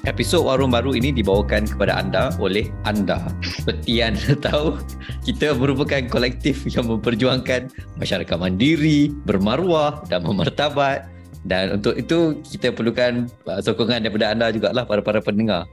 Episod 0.03 0.43
Warung 0.43 0.75
Baru 0.75 0.99
ini 0.99 1.15
dibawakan 1.15 1.63
kepada 1.63 1.95
anda 1.95 2.27
oleh 2.35 2.67
anda. 2.83 3.23
Seperti 3.39 4.03
yang 4.03 4.19
anda 4.19 4.35
tahu, 4.35 4.75
kita 5.23 5.55
merupakan 5.55 6.03
kolektif 6.11 6.67
yang 6.67 6.91
memperjuangkan 6.91 7.71
masyarakat 7.95 8.35
mandiri, 8.35 9.15
bermaruah 9.23 10.03
dan 10.11 10.27
memertabat. 10.27 11.07
Dan 11.47 11.79
untuk 11.79 11.95
itu, 11.95 12.35
kita 12.43 12.75
perlukan 12.75 13.31
uh, 13.47 13.63
sokongan 13.63 14.03
daripada 14.03 14.35
anda 14.35 14.51
jugalah 14.51 14.83
para 14.83 14.99
para 14.99 15.23
pendengar. 15.23 15.71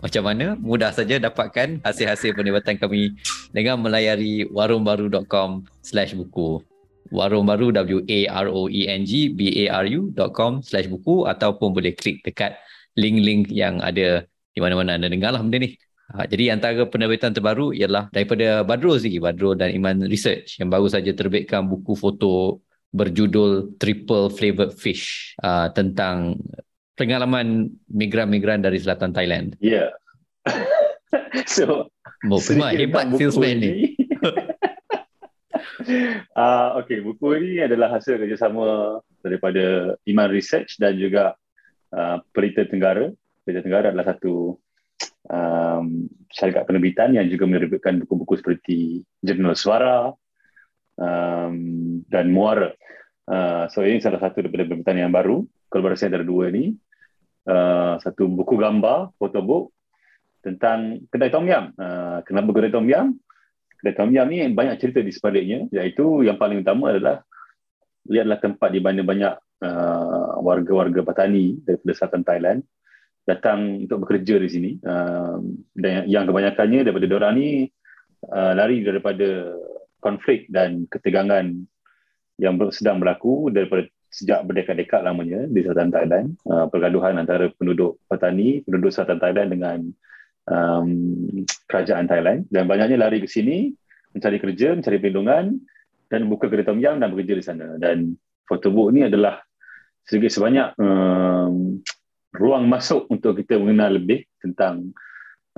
Macam 0.00 0.24
mana? 0.24 0.56
Mudah 0.56 0.96
saja 0.96 1.20
dapatkan 1.20 1.84
hasil-hasil 1.84 2.32
penerbitan 2.32 2.80
kami 2.80 3.12
dengan 3.52 3.76
melayari 3.84 4.48
warungbaru.com 4.48 5.68
slash 5.84 6.16
buku. 6.16 6.64
Warung 7.12 7.44
Baru 7.44 7.76
W-A-R-O-E-N-G 7.76 9.36
B-A-R-U.com 9.36 10.64
slash 10.64 10.88
buku 10.88 11.28
ataupun 11.28 11.76
boleh 11.76 11.92
klik 11.92 12.24
dekat 12.24 12.56
link-link 12.98 13.50
yang 13.52 13.78
ada 13.82 14.24
di 14.26 14.60
mana-mana 14.62 14.98
anda 14.98 15.06
dengar 15.06 15.34
lah 15.34 15.42
benda 15.42 15.62
ni. 15.62 15.76
Ha, 16.10 16.26
jadi 16.26 16.58
antara 16.58 16.90
penerbitan 16.90 17.30
terbaru 17.30 17.70
ialah 17.70 18.10
daripada 18.10 18.66
Badrul 18.66 18.98
sendiri, 18.98 19.22
Badrul 19.22 19.54
dan 19.54 19.70
Iman 19.70 20.02
Research 20.10 20.58
yang 20.58 20.66
baru 20.66 20.90
saja 20.90 21.14
terbitkan 21.14 21.70
buku 21.70 21.94
foto 21.94 22.58
berjudul 22.90 23.78
Triple 23.78 24.34
Flavored 24.34 24.74
Fish 24.74 25.38
uh, 25.46 25.70
tentang 25.70 26.34
pengalaman 26.98 27.70
migran-migran 27.86 28.58
dari 28.58 28.82
selatan 28.82 29.14
Thailand. 29.14 29.54
Ya. 29.62 29.94
Yeah. 30.50 31.46
so, 31.46 31.86
Oh, 32.28 32.36
memang 32.52 32.76
hebat 32.76 33.08
salesman 33.16 33.56
ni. 33.64 33.96
uh, 36.36 36.76
okay, 36.84 37.00
buku 37.00 37.40
ini 37.40 37.64
adalah 37.64 37.96
hasil 37.96 38.20
kerjasama 38.20 39.00
daripada 39.24 39.96
Iman 40.04 40.28
Research 40.28 40.76
dan 40.76 41.00
juga 41.00 41.32
uh, 41.94 42.18
Pelita 42.34 42.66
Tenggara. 42.66 43.10
Pelita 43.42 43.60
Tenggara 43.64 43.90
adalah 43.90 44.14
satu 44.14 44.58
um, 45.30 46.06
syarikat 46.30 46.64
penerbitan 46.66 47.14
yang 47.14 47.26
juga 47.26 47.44
menerbitkan 47.46 48.00
buku-buku 48.04 48.38
seperti 48.38 49.02
Jurnal 49.22 49.56
Suara 49.58 50.10
um, 50.98 51.56
dan 52.06 52.26
Muara. 52.30 52.74
Uh, 53.30 53.70
so 53.70 53.86
ini 53.86 54.02
salah 54.02 54.18
satu 54.18 54.42
daripada 54.42 54.66
penerbitan 54.66 54.98
yang 54.98 55.12
baru, 55.14 55.46
kolaborasi 55.70 56.10
antara 56.10 56.26
dua 56.26 56.50
ini. 56.50 56.74
Uh, 57.46 57.96
satu 58.04 58.28
buku 58.28 58.58
gambar, 58.60 59.16
photobook 59.16 59.72
tentang 60.44 61.04
kedai 61.08 61.32
Tom 61.32 61.46
Yam. 61.48 61.72
Uh, 61.76 62.20
kenapa 62.26 62.52
kedai 62.52 62.72
Tom 62.72 62.86
Yam? 62.90 63.16
Kedai 63.80 63.96
Tom 63.96 64.12
Yam 64.12 64.28
ni 64.28 64.44
banyak 64.52 64.76
cerita 64.76 65.00
di 65.00 65.08
sebaliknya, 65.08 65.64
iaitu 65.72 66.26
yang 66.26 66.36
paling 66.36 66.60
utama 66.60 66.92
adalah 66.92 67.24
ia 68.08 68.24
adalah 68.24 68.40
tempat 68.40 68.68
di 68.72 68.80
mana 68.80 69.00
banyak 69.04 69.32
uh, 69.64 70.40
warga-warga 70.40 71.04
petani 71.04 71.60
daripada 71.64 71.92
selatan 71.96 72.22
Thailand 72.24 72.60
datang 73.28 73.86
untuk 73.86 74.02
bekerja 74.06 74.40
di 74.40 74.48
sini. 74.48 74.70
Um, 74.82 75.62
dan 75.76 76.08
yang 76.10 76.26
kebanyakannya 76.26 76.82
daripada 76.82 77.06
diorang 77.06 77.34
ni 77.36 77.68
uh, 78.26 78.52
lari 78.56 78.82
daripada 78.82 79.54
konflik 80.00 80.48
dan 80.48 80.88
ketegangan 80.88 81.52
yang 82.40 82.56
sedang 82.72 82.98
berlaku 82.98 83.52
daripada 83.52 83.86
sejak 84.10 84.42
berdekat-dekat 84.48 85.06
lamanya 85.06 85.46
di 85.46 85.60
selatan 85.62 85.92
Thailand. 85.92 86.26
Uh, 86.48 86.66
pergaduhan 86.66 87.20
antara 87.20 87.52
penduduk 87.54 88.00
petani 88.10 88.64
penduduk 88.66 88.90
selatan 88.90 89.22
Thailand 89.22 89.48
dengan 89.54 89.78
um, 90.50 90.88
kerajaan 91.70 92.08
Thailand. 92.10 92.48
Dan 92.50 92.66
banyaknya 92.66 92.98
lari 92.98 93.22
ke 93.22 93.28
sini 93.30 93.70
mencari 94.10 94.42
kerja 94.42 94.74
mencari 94.74 94.98
perlindungan 94.98 95.54
dan 96.10 96.26
buka 96.26 96.50
tom 96.66 96.82
yam 96.82 96.98
dan 96.98 97.14
bekerja 97.14 97.34
di 97.38 97.44
sana. 97.44 97.66
Dan 97.78 98.18
photobook 98.50 98.90
ni 98.90 99.06
adalah 99.06 99.38
sedikit 100.06 100.32
sebanyak 100.32 100.74
um, 100.80 101.80
ruang 102.34 102.64
masuk 102.70 103.10
untuk 103.10 103.38
kita 103.38 103.58
mengenal 103.58 103.98
lebih 103.98 104.26
tentang 104.38 104.94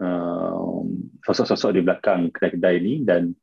um, 0.00 1.10
sosok-sosok 1.24 1.76
di 1.76 1.80
belakang 1.84 2.32
kedai-kedai 2.32 2.76
ini 2.80 2.94
dan 3.04 3.36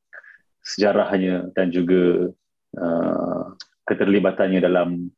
sejarahnya 0.65 1.53
dan 1.55 1.71
juga 1.71 2.29
uh, 2.77 3.43
keterlibatannya 3.87 4.59
dalam 4.61 5.09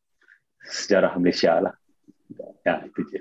sejarah 0.64 1.18
Malaysia 1.18 1.60
lah. 1.60 1.76
Ya, 2.64 2.86
itu 2.88 3.02
je. 3.12 3.20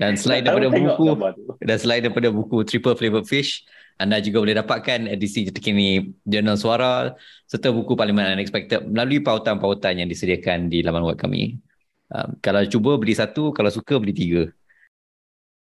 Dan 0.00 0.16
selain 0.16 0.44
daripada 0.44 0.72
buku 0.72 1.12
dan 1.60 1.76
selain 1.76 2.00
daripada 2.00 2.28
buku 2.32 2.64
Triple 2.64 2.96
Flavored 2.96 3.28
Fish, 3.28 3.64
anda 4.00 4.16
juga 4.24 4.40
boleh 4.40 4.56
dapatkan 4.56 5.12
edisi 5.12 5.44
terkini 5.52 6.16
Jurnal 6.24 6.56
Suara 6.56 7.12
serta 7.44 7.68
buku 7.68 7.92
Parlimen 7.92 8.32
Unexpected 8.32 8.88
melalui 8.88 9.20
pautan-pautan 9.20 10.00
yang 10.00 10.08
disediakan 10.08 10.72
di 10.72 10.80
laman 10.80 11.04
web 11.04 11.20
kami. 11.20 11.60
Um, 12.08 12.40
kalau 12.40 12.64
cuba 12.64 12.96
beli 12.96 13.12
satu, 13.12 13.52
kalau 13.52 13.68
suka 13.68 14.00
beli 14.00 14.16
tiga. 14.16 14.42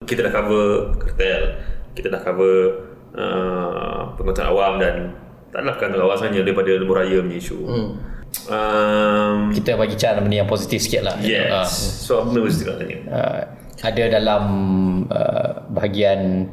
Kita 0.08 0.24
dah 0.24 0.32
cover 0.32 0.96
kartel, 1.04 1.44
kita 1.94 2.08
dah 2.16 2.22
cover 2.24 2.56
uh, 3.20 4.16
pengetahuan 4.16 4.48
awam 4.48 4.74
dan 4.80 4.96
taklah 5.52 5.76
pengetahuan 5.76 6.08
awam 6.08 6.18
sahaja 6.18 6.40
daripada 6.40 6.72
lembu 6.80 6.96
raya 6.96 7.20
punya 7.20 7.38
isu. 7.44 7.58
Hmm. 7.68 7.90
Um, 8.48 9.38
Kita 9.52 9.76
bagi 9.76 10.00
cara 10.00 10.24
benda 10.24 10.40
yang 10.40 10.50
positif 10.50 10.86
sikit 10.88 11.02
lah. 11.04 11.20
yes. 11.20 11.52
Uh, 11.52 11.68
So 12.08 12.12
apa 12.24 12.32
benda 12.32 12.40
mesti 12.48 12.64
nak 12.64 12.78
tanya? 12.80 12.98
uh, 13.12 13.42
ada 13.80 14.04
dalam 14.12 14.44
uh, 15.08 15.52
bahagian 15.72 16.48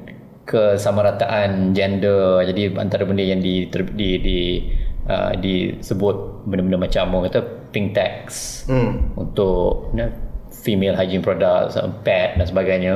kesamarataan 0.47 1.75
gender 1.75 2.47
jadi 2.47 2.79
antara 2.79 3.03
benda 3.03 3.27
yang 3.27 3.43
di 3.43 3.67
ter, 3.67 3.83
di, 3.83 4.11
di 4.23 4.39
uh, 5.11 5.35
disebut 5.35 6.47
benda-benda 6.47 6.79
macam 6.79 7.05
orang 7.19 7.27
kata 7.29 7.41
pink 7.75 7.93
tax 7.93 8.25
Hmm. 8.71 9.11
untuk 9.19 9.91
you 9.95 10.03
know, 10.03 10.11
female 10.63 10.95
hygiene 10.95 11.23
products 11.23 11.75
uh, 11.75 11.91
pad 12.07 12.39
dan 12.39 12.47
sebagainya 12.47 12.93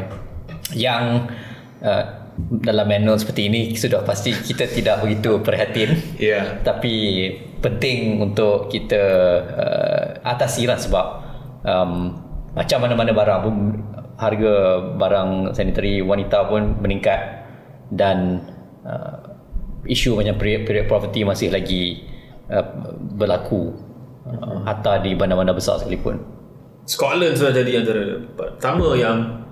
yang 0.75 1.27
uh, 1.83 2.05
dalam 2.63 2.87
manual 2.89 3.19
seperti 3.19 3.51
ini 3.51 3.61
sudah 3.75 4.07
pasti 4.07 4.31
kita 4.33 4.71
tidak 4.71 5.03
begitu 5.03 5.43
perhatian 5.43 5.99
Ya. 6.17 6.63
tapi 6.63 7.27
penting 7.61 8.23
untuk 8.23 8.71
kita 8.71 9.05
uh, 9.45 10.05
atasi 10.25 10.65
lah 10.65 10.79
sebab 10.79 11.07
um, 11.67 12.15
macam 12.55 12.79
mana-mana 12.83 13.11
barang 13.13 13.41
pun 13.45 13.55
harga 14.17 14.55
barang 14.97 15.31
sanitary 15.57 16.01
wanita 16.05 16.49
pun 16.49 16.81
meningkat 16.81 17.40
dan 17.91 18.47
uh, 18.87 19.37
isu 19.87 20.15
macam 20.19 20.39
period, 20.39 20.67
period 20.67 20.87
poverty 20.87 21.27
masih 21.27 21.51
lagi 21.51 22.07
uh, 22.51 22.95
berlaku 23.19 23.75
uh, 24.27 24.63
hatta 24.67 25.03
di 25.03 25.15
bandar-bandar 25.19 25.55
besar 25.55 25.79
sekalipun 25.83 26.23
Scotland 26.91 27.39
sudah 27.39 27.55
jadi 27.55 27.87
antara 27.87 28.19
pertama 28.35 28.99
yang 28.99 29.47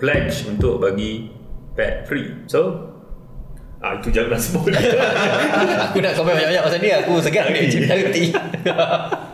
pledge 0.00 0.48
untuk 0.48 0.80
bagi 0.80 1.28
pet 1.76 2.08
free. 2.08 2.48
So 2.48 2.88
ah 3.82 3.98
itu 3.98 4.14
janganlah 4.14 4.38
sebut. 4.46 4.70
aku 5.90 5.98
nak 5.98 6.14
komen 6.14 6.32
banyak-banyak 6.38 6.62
pasal 6.62 6.78
ni 6.78 6.90
aku 6.94 7.12
segan 7.18 7.50
ni 7.50 7.66
cerita 7.66 7.98
reti 7.98 8.30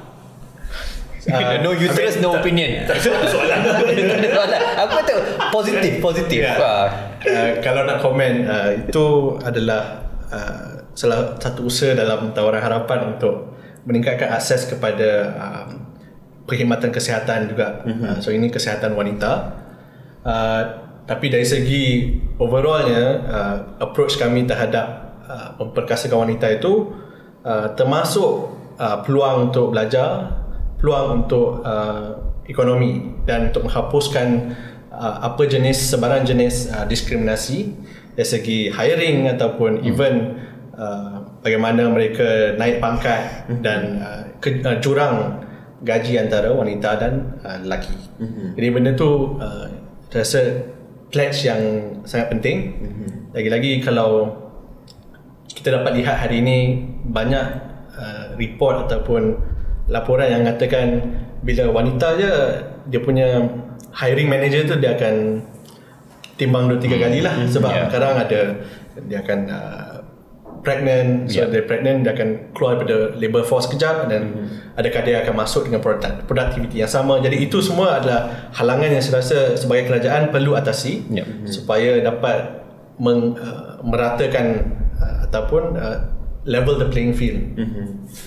Uh, 1.28 1.60
no 1.60 1.76
uterus 1.76 2.16
no 2.24 2.40
opinion 2.40 2.88
tak 2.88 3.04
ada 3.04 3.28
soalan. 3.28 3.60
soalan 4.36 4.60
aku 4.80 4.92
kata 5.04 5.14
positif 5.52 5.92
positif 6.00 6.40
Ya. 6.40 6.56
Ah. 6.56 6.88
Uh, 7.20 7.50
kalau 7.60 7.84
nak 7.84 8.00
komen 8.00 8.48
uh, 8.48 8.72
itu 8.72 9.36
adalah 9.44 10.08
uh, 10.32 10.88
salah 10.96 11.36
satu 11.36 11.68
usaha 11.68 11.92
dalam 11.92 12.32
tawaran 12.32 12.64
harapan 12.64 13.12
untuk 13.12 13.54
meningkatkan 13.84 14.32
akses 14.32 14.66
kepada 14.68 15.36
um, 15.36 15.68
perkhidmatan 16.48 16.88
kesihatan 16.88 17.52
juga. 17.52 17.84
Mm-hmm. 17.84 18.04
Uh, 18.08 18.18
so 18.24 18.32
ini 18.32 18.48
kesihatan 18.48 18.96
wanita. 18.96 19.52
Uh, 20.24 20.62
tapi 21.08 21.32
dari 21.32 21.44
segi 21.44 22.16
overallnya 22.36 23.04
uh, 23.24 23.56
approach 23.80 24.20
kami 24.20 24.44
terhadap 24.44 25.16
uh, 25.24 25.56
memperkasakan 25.56 26.28
wanita 26.28 26.52
itu 26.52 26.92
uh, 27.44 27.72
termasuk 27.72 28.52
uh, 28.76 29.00
peluang 29.04 29.48
untuk 29.48 29.72
belajar, 29.72 30.28
peluang 30.78 31.24
untuk 31.24 31.62
uh, 31.66 32.16
ekonomi 32.46 33.22
dan 33.26 33.50
untuk 33.50 33.66
menghapuskan 33.68 34.56
uh, 34.94 35.26
apa 35.26 35.42
jenis 35.44 35.90
sebarang 35.92 36.24
jenis 36.24 36.70
uh, 36.70 36.86
diskriminasi 36.86 37.74
dari 38.14 38.26
segi 38.26 38.58
hiring 38.72 39.30
ataupun 39.30 39.82
hmm. 39.82 39.88
even 39.90 40.14
uh, 40.74 41.22
bagaimana 41.42 41.86
mereka 41.90 42.58
naik 42.58 42.82
pangkat 42.82 43.46
hmm. 43.46 43.60
dan 43.62 43.80
uh, 44.02 44.22
ke, 44.42 44.62
uh, 44.62 44.78
jurang 44.82 45.44
gaji 45.86 46.18
antara 46.18 46.50
wanita 46.50 46.98
dan 46.98 47.38
uh, 47.46 47.58
lelaki. 47.62 47.94
Hmm. 48.18 48.58
Jadi 48.58 48.68
benda 48.74 48.90
tu 48.98 49.38
uh, 49.38 49.70
rasa 50.10 50.66
pledge 51.14 51.46
yang 51.46 51.62
sangat 52.02 52.34
penting. 52.34 52.56
Hmm. 52.82 53.10
Lagi-lagi 53.34 53.78
kalau 53.82 54.34
kita 55.46 55.78
dapat 55.78 56.02
lihat 56.02 56.26
hari 56.26 56.42
ini 56.42 56.58
banyak 57.06 57.46
uh, 57.94 58.26
report 58.34 58.90
ataupun 58.90 59.38
laporan 59.88 60.28
yang 60.28 60.40
mengatakan 60.44 61.00
bila 61.42 61.72
wanita 61.72 62.08
je 62.20 62.32
dia 62.92 63.00
punya 63.00 63.48
hiring 63.96 64.28
manager 64.28 64.62
tu 64.68 64.74
dia 64.80 64.94
akan 64.94 65.40
timbang 66.38 66.70
dua 66.70 66.78
tiga 66.78 66.96
kali 67.00 67.18
lah 67.24 67.34
sebab 67.48 67.72
yeah. 67.72 67.86
sekarang 67.90 68.14
ada 68.20 68.40
dia 69.08 69.18
akan 69.24 69.40
uh, 69.48 69.94
pregnant 70.62 71.30
so 71.30 71.40
Yeah. 71.40 71.48
dia 71.50 71.62
pregnant 71.64 72.04
dia 72.04 72.12
akan 72.14 72.52
keluar 72.52 72.78
daripada 72.78 73.14
labor 73.16 73.42
force 73.46 73.66
kejap 73.70 74.10
dan 74.10 74.50
adakah 74.76 75.02
dia 75.06 75.22
akan 75.24 75.34
masuk 75.34 75.66
dengan 75.66 75.80
product, 75.82 76.26
productivity 76.28 76.82
yang 76.82 76.90
sama 76.90 77.18
jadi 77.22 77.38
itu 77.38 77.58
semua 77.64 77.98
adalah 77.98 78.50
halangan 78.54 78.90
yang 78.92 79.02
saya 79.02 79.22
rasa 79.22 79.38
sebagai 79.56 79.90
kerajaan 79.90 80.30
perlu 80.30 80.54
atasi 80.54 81.06
Yeah. 81.08 81.26
supaya 81.48 81.98
dapat 82.04 82.66
meng, 83.00 83.38
uh, 83.38 83.80
meratakan 83.86 84.74
uh, 84.98 85.24
ataupun 85.30 85.78
uh, 85.78 86.17
level 86.48 86.80
the 86.80 86.88
playing 86.88 87.12
field 87.12 87.36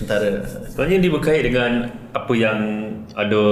antara 0.00 0.46
Sebenarnya 0.70 0.98
dia 1.02 1.10
berkait 1.10 1.42
dengan 1.42 1.72
apa 2.14 2.32
yang 2.32 2.58
ada 3.12 3.42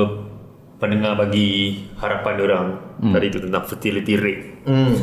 pendengar 0.78 1.18
bagi 1.18 1.82
harapan 1.98 2.34
orang 2.40 2.66
hmm. 3.02 3.12
tadi 3.12 3.26
tu 3.28 3.38
tentang 3.42 3.64
fertility 3.66 4.14
rate. 4.16 4.44
hmm, 4.64 4.94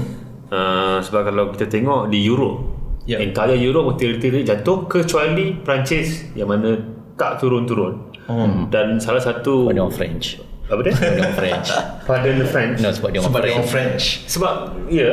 Uh, 0.47 1.03
sebab 1.03 1.27
kalau 1.27 1.51
kita 1.51 1.67
tengok 1.67 2.08
di 2.08 2.23
Europe, 2.23 2.63
Ya. 3.03 3.19
entire 3.19 3.60
Europe 3.60 3.91
fertility 3.91 4.32
rate 4.32 4.47
jatuh 4.47 4.88
kecuali 4.88 5.51
Perancis 5.60 6.23
yang 6.36 6.47
mana 6.47 6.80
tak 7.19 7.43
turun-turun. 7.43 8.15
Hmm. 8.27 8.71
Dan 8.71 8.95
salah 8.99 9.19
satu 9.19 9.67
dia 9.67 9.84
orang 9.84 9.91
French 9.91 10.39
apa 10.67 10.84
dia? 10.84 10.91
sebab 10.91 11.12
dia 11.12 11.23
orang 11.23 11.36
French 11.36 11.67
Pardon 12.08 12.36
the 12.36 12.47
French. 12.47 12.77
no 12.80 12.89
sebab 12.91 13.10
dia 13.12 13.19
orang 13.19 13.27
sebab 13.27 13.39
French 13.39 13.56
orang 13.56 13.67
French 13.71 14.03
Sebab 14.27 14.56
ya. 14.88 15.12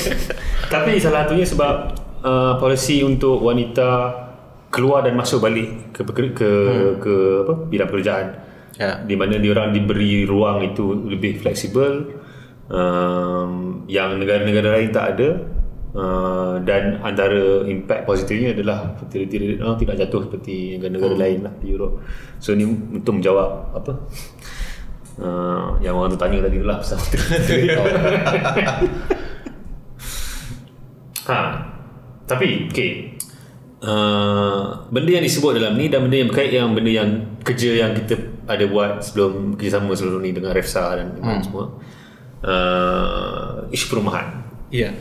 Tapi 0.74 0.90
salah 0.98 1.26
satunya 1.26 1.46
sebab 1.46 1.74
uh, 2.22 2.54
polisi 2.58 3.02
untuk 3.02 3.42
wanita 3.42 3.88
keluar 4.68 5.00
dan 5.04 5.16
masuk 5.16 5.40
balik 5.40 5.96
ke 5.96 6.04
ke 6.04 6.22
ke, 6.36 6.50
hmm. 6.50 6.94
ke 7.00 7.14
apa 7.46 7.54
bidang 7.68 7.88
pekerjaan. 7.88 8.26
Ya. 8.78 9.02
Di 9.02 9.18
mana 9.18 9.40
diorang 9.40 9.74
diberi 9.74 10.22
ruang 10.28 10.62
itu 10.62 10.94
lebih 10.94 11.42
fleksibel 11.42 12.14
um, 12.70 13.82
yang 13.90 14.20
negara-negara 14.20 14.78
lain 14.78 14.90
tak 14.92 15.06
ada. 15.16 15.30
Uh, 15.88 16.60
dan 16.68 17.00
antara 17.00 17.64
impact 17.64 18.04
positifnya 18.04 18.52
adalah 18.52 18.92
fertility 19.00 19.40
rate 19.40 19.64
orang 19.64 19.80
tidak 19.80 19.96
jatuh 20.04 20.20
seperti 20.28 20.76
negara-negara 20.76 21.14
hmm. 21.16 21.22
lain 21.24 21.38
lah 21.48 21.54
di 21.58 21.66
Europe. 21.72 22.04
So 22.38 22.52
ni 22.52 22.68
untuk 22.68 23.18
menjawab 23.18 23.72
apa 23.72 23.92
uh, 25.16 25.80
yang 25.80 25.96
orang 25.96 26.12
tu 26.14 26.20
tanya 26.20 26.44
tadi 26.44 26.60
lah 26.60 26.84
pasal 26.84 27.00
fertility 27.08 27.72
rate. 27.72 28.84
Ha. 31.28 31.77
Tapi 32.28 32.68
okey. 32.68 32.90
Uh, 33.78 34.90
benda 34.90 35.22
yang 35.22 35.22
disebut 35.22 35.54
dalam 35.54 35.78
ni 35.78 35.86
dan 35.86 36.02
benda 36.02 36.18
yang 36.18 36.28
berkait 36.28 36.50
yang 36.50 36.74
benda 36.74 36.90
yang 36.90 37.10
kerja 37.46 37.78
yang 37.78 37.94
kita 37.94 38.18
ada 38.50 38.66
buat 38.66 39.06
sebelum 39.06 39.54
kerjasama 39.54 39.94
sebelum 39.94 40.18
ni 40.18 40.34
dengan 40.34 40.50
Refsa 40.50 40.98
dan 40.98 41.14
hmm. 41.14 41.42
semua. 41.46 41.64
Uh, 42.38 43.66
isu 43.74 43.90
perumahan 43.90 44.46
ya 44.70 44.94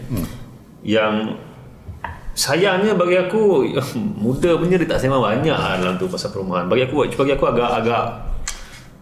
yang 0.82 1.36
sayangnya 2.38 2.94
bagi 2.96 3.18
aku 3.18 3.66
muda 4.24 4.56
punya 4.56 4.78
dia 4.80 4.88
tak 4.88 5.02
sembang 5.02 5.22
banyak 5.22 5.58
lah 5.58 5.76
dalam 5.82 5.98
tu 6.00 6.08
pasal 6.08 6.32
perumahan 6.32 6.70
bagi 6.70 6.88
aku 6.88 7.10
bagi 7.18 7.34
aku 7.34 7.46
agak 7.50 7.70
agak 7.84 8.04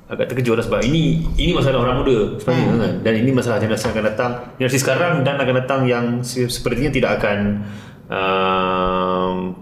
agak 0.06 0.26
terkejut 0.30 0.62
lah 0.62 0.66
sebab 0.66 0.82
ini 0.86 1.26
ini 1.36 1.52
masalah 1.52 1.82
orang 1.82 2.06
muda 2.06 2.38
sebenarnya 2.38 2.66
hmm. 2.70 2.82
kan 2.82 2.94
dan 3.02 3.14
ini 3.18 3.30
masalah 3.34 3.58
generasi 3.58 3.90
yang 3.90 3.94
akan 3.98 4.06
datang 4.06 4.32
generasi 4.56 4.80
sekarang 4.80 5.14
dan 5.26 5.36
akan 5.42 5.56
datang 5.66 5.82
yang 5.90 6.06
se- 6.22 6.50
sepertinya 6.50 6.94
tidak 6.94 7.12
akan 7.22 7.66
um, 8.10 9.56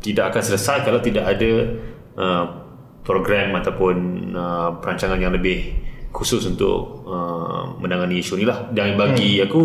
tidak 0.00 0.34
akan 0.34 0.42
selesai 0.42 0.86
kalau 0.86 1.00
tidak 1.02 1.24
ada 1.26 1.52
uh, 2.16 2.44
program 3.02 3.54
ataupun 3.58 3.94
uh, 4.34 4.70
perancangan 4.82 5.18
yang 5.18 5.34
lebih 5.34 5.74
khusus 6.10 6.42
untuk 6.48 7.04
uh, 7.04 7.76
menangani 7.76 8.24
isu 8.24 8.40
ni 8.40 8.48
lah 8.48 8.72
dan 8.72 8.96
bagi 8.96 9.36
hmm. 9.36 9.44
aku 9.46 9.62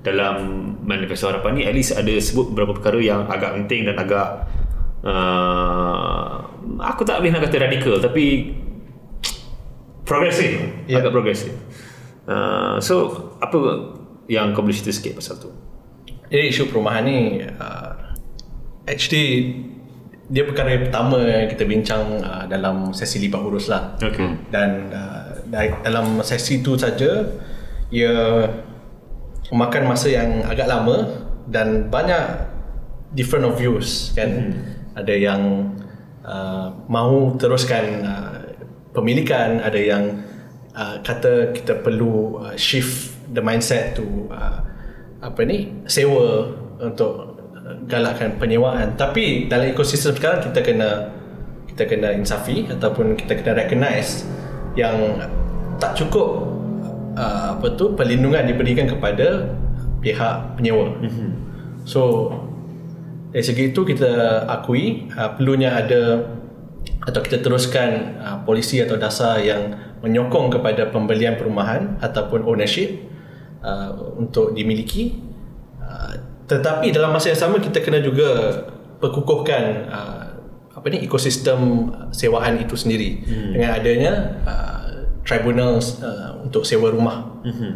dalam 0.00 0.36
manifesto 0.86 1.26
harapan 1.26 1.58
ni 1.58 1.62
at 1.66 1.74
least 1.74 1.92
ada 1.98 2.14
sebut 2.22 2.54
beberapa 2.54 2.78
perkara 2.78 3.02
yang 3.02 3.26
agak 3.26 3.58
penting 3.58 3.82
dan 3.82 3.98
agak 3.98 4.46
uh, 5.02 6.46
aku 6.78 7.02
tak 7.02 7.18
boleh 7.18 7.34
nak 7.34 7.42
kata 7.50 7.66
radikal 7.66 7.98
tapi 7.98 8.54
progresif 10.06 10.54
yeah. 10.86 11.02
agak 11.02 11.10
progresif 11.10 11.52
uh, 12.30 12.78
so 12.78 12.94
apa 13.42 13.58
yang 14.30 14.54
kau 14.54 14.62
boleh 14.62 14.78
cerita 14.78 14.94
sikit 14.94 15.18
pasal 15.18 15.42
tu 15.42 15.50
Jadi 16.28 16.44
isu 16.52 16.68
perumahan 16.68 17.08
ni 17.08 17.40
uh, 17.40 17.92
actually 18.84 19.56
dia 20.28 20.44
perkara 20.44 20.76
yang 20.76 20.84
pertama 20.92 21.24
yang 21.24 21.48
kita 21.48 21.64
bincang 21.64 22.20
uh, 22.20 22.44
dalam 22.44 22.92
sesi 22.92 23.16
libat 23.16 23.40
urus 23.40 23.72
lah. 23.72 23.96
Okay. 23.96 24.36
Dan 24.52 24.92
uh, 24.92 25.40
da- 25.48 25.80
dalam 25.80 26.20
sesi 26.20 26.60
tu 26.60 26.76
saja 26.76 27.24
ia 27.88 28.44
memakan 29.48 29.88
masa 29.88 30.12
yang 30.12 30.44
agak 30.44 30.68
lama 30.68 31.24
dan 31.48 31.88
banyak 31.88 32.44
different 33.16 33.48
of 33.48 33.56
views 33.56 34.12
kan. 34.12 34.28
Hmm. 34.28 35.00
Ada 35.00 35.14
yang 35.16 35.42
uh, 36.28 36.76
mahu 36.92 37.40
teruskan 37.40 38.04
uh, 38.04 38.52
pemilikan, 38.92 39.64
ada 39.64 39.80
yang 39.80 40.20
uh, 40.76 41.00
kata 41.00 41.56
kita 41.56 41.80
perlu 41.80 42.44
uh, 42.44 42.52
shift 42.60 43.16
the 43.32 43.40
mindset 43.40 43.96
to 43.96 44.04
uh, 44.28 44.67
apa 45.18 45.40
ni 45.42 45.72
sewa 45.90 46.46
untuk 46.78 47.38
galakkan 47.90 48.38
penyewaan 48.38 48.94
tapi 48.94 49.50
dalam 49.50 49.74
ekosistem 49.74 50.14
sekarang 50.14 50.40
kita 50.46 50.60
kena 50.62 51.10
kita 51.68 51.84
kena 51.84 52.10
insafi 52.14 52.66
ataupun 52.66 53.14
kita 53.14 53.38
kena 53.38 53.54
recognize 53.54 54.26
yang 54.74 55.18
tak 55.78 55.94
cukup 55.94 56.46
uh, 57.14 57.58
apa 57.58 57.66
tu 57.74 57.94
perlindungan 57.94 58.46
diberikan 58.46 58.86
kepada 58.86 59.54
pihak 60.02 60.58
penyewa. 60.58 60.94
Mm-hmm. 61.02 61.30
So 61.82 62.30
dari 63.30 63.44
segi 63.46 63.74
itu 63.74 63.80
kita 63.86 64.42
akui 64.50 65.10
uh, 65.14 65.34
perlunya 65.34 65.74
ada 65.74 66.34
atau 67.06 67.20
kita 67.22 67.42
teruskan 67.42 68.18
uh, 68.22 68.38
polisi 68.42 68.82
atau 68.82 68.98
dasar 68.98 69.42
yang 69.42 69.74
menyokong 70.02 70.54
kepada 70.54 70.90
pembelian 70.94 71.34
perumahan 71.34 71.98
ataupun 71.98 72.46
ownership 72.46 73.07
uh, 73.62 73.90
untuk 74.18 74.54
dimiliki 74.54 75.18
uh, 75.80 76.14
tetapi 76.48 76.90
dalam 76.90 77.12
masa 77.12 77.32
yang 77.32 77.40
sama 77.40 77.60
kita 77.60 77.84
kena 77.84 78.00
juga 78.00 78.28
perkukuhkan 78.98 79.64
uh, 79.88 80.28
apa 80.78 80.86
ni 80.94 81.02
ekosistem 81.02 81.90
sewaan 82.14 82.62
itu 82.62 82.78
sendiri 82.78 83.18
hmm. 83.26 83.50
dengan 83.54 83.70
adanya 83.74 84.12
uh, 84.46 84.88
tribunal 85.26 85.82
uh, 85.82 86.38
untuk 86.46 86.62
sewa 86.62 86.94
rumah 86.94 87.42
hmm. 87.42 87.72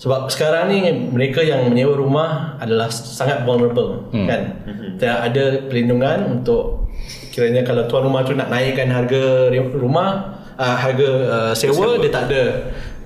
sebab 0.00 0.32
sekarang 0.32 0.72
ni 0.72 0.88
mereka 1.12 1.44
yang 1.44 1.68
menyewa 1.68 1.94
rumah 1.94 2.56
adalah 2.56 2.88
sangat 2.88 3.44
vulnerable 3.44 4.08
hmm. 4.10 4.26
kan 4.26 4.42
hmm. 4.64 4.96
tidak 4.96 5.18
ada 5.30 5.44
perlindungan 5.68 6.18
untuk 6.40 6.88
kiranya 7.30 7.62
kalau 7.62 7.86
tuan 7.86 8.08
rumah 8.08 8.24
tu 8.24 8.32
nak 8.32 8.48
naikkan 8.48 8.88
harga 8.88 9.52
rumah 9.76 10.40
uh, 10.56 10.76
harga 10.76 11.08
uh, 11.28 11.52
sewa, 11.56 11.76
sewa 11.76 11.92
dia 12.00 12.10
tak 12.12 12.24
ada 12.32 12.42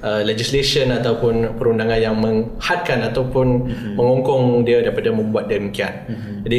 uh, 0.05 0.21
legislation 0.21 0.93
ataupun 0.93 1.57
perundangan 1.57 1.99
yang 1.99 2.17
menghadkan 2.21 3.01
ataupun 3.09 3.47
mm-hmm. 3.65 3.95
mengongkong 3.97 4.69
dia 4.69 4.85
daripada 4.85 5.09
membuat 5.11 5.49
demikian. 5.49 6.05
Mm-hmm. 6.05 6.37
Jadi 6.45 6.59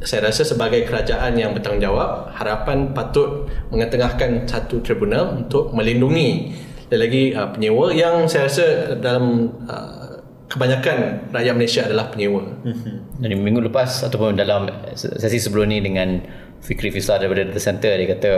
saya 0.00 0.28
rasa 0.28 0.42
sebagai 0.44 0.84
kerajaan 0.88 1.36
yang 1.36 1.52
bertanggungjawab 1.52 2.32
harapan 2.36 2.96
patut 2.96 3.48
mengetengahkan 3.68 4.48
satu 4.48 4.80
tribunal 4.80 5.36
untuk 5.36 5.72
melindungi 5.76 6.56
dan 6.88 6.98
lagi 7.04 7.36
uh, 7.36 7.52
penyewa 7.52 7.92
yang 7.92 8.24
saya 8.24 8.48
rasa 8.48 8.96
dalam 8.96 9.52
uh, 9.68 10.24
kebanyakan 10.46 11.28
rakyat 11.34 11.54
Malaysia 11.58 11.82
adalah 11.84 12.08
penyewa. 12.08 12.42
Mm-hmm. 12.64 12.94
Jadi 13.20 13.34
minggu 13.36 13.60
lepas 13.68 14.08
ataupun 14.08 14.38
dalam 14.38 14.72
sesi 14.96 15.38
sebelum 15.42 15.68
ni 15.68 15.84
dengan 15.84 16.22
Fikri 16.62 16.88
Fisar 16.94 17.20
daripada 17.20 17.46
Data 17.46 17.60
Center 17.60 17.92
dia 17.98 18.08
kata 18.16 18.32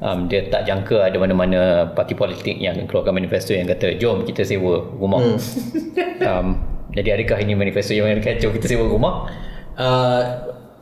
um, 0.00 0.26
dia 0.26 0.48
tak 0.48 0.66
jangka 0.66 1.12
ada 1.12 1.16
mana-mana 1.20 1.86
parti 1.92 2.16
politik 2.16 2.56
yang 2.56 2.76
keluarkan 2.88 3.14
manifesto 3.14 3.52
yang 3.52 3.68
kata 3.68 4.00
jom 4.00 4.24
kita 4.24 4.42
sewa 4.42 4.82
rumah. 4.96 5.20
Hmm. 5.22 5.38
um, 6.28 6.46
jadi 6.90 7.20
adakah 7.20 7.38
ini 7.44 7.54
manifesto 7.54 7.94
yang 7.94 8.10
kata 8.18 8.40
jom 8.40 8.52
kita 8.56 8.66
sewa 8.66 8.84
rumah? 8.88 9.28
Uh, 9.76 10.20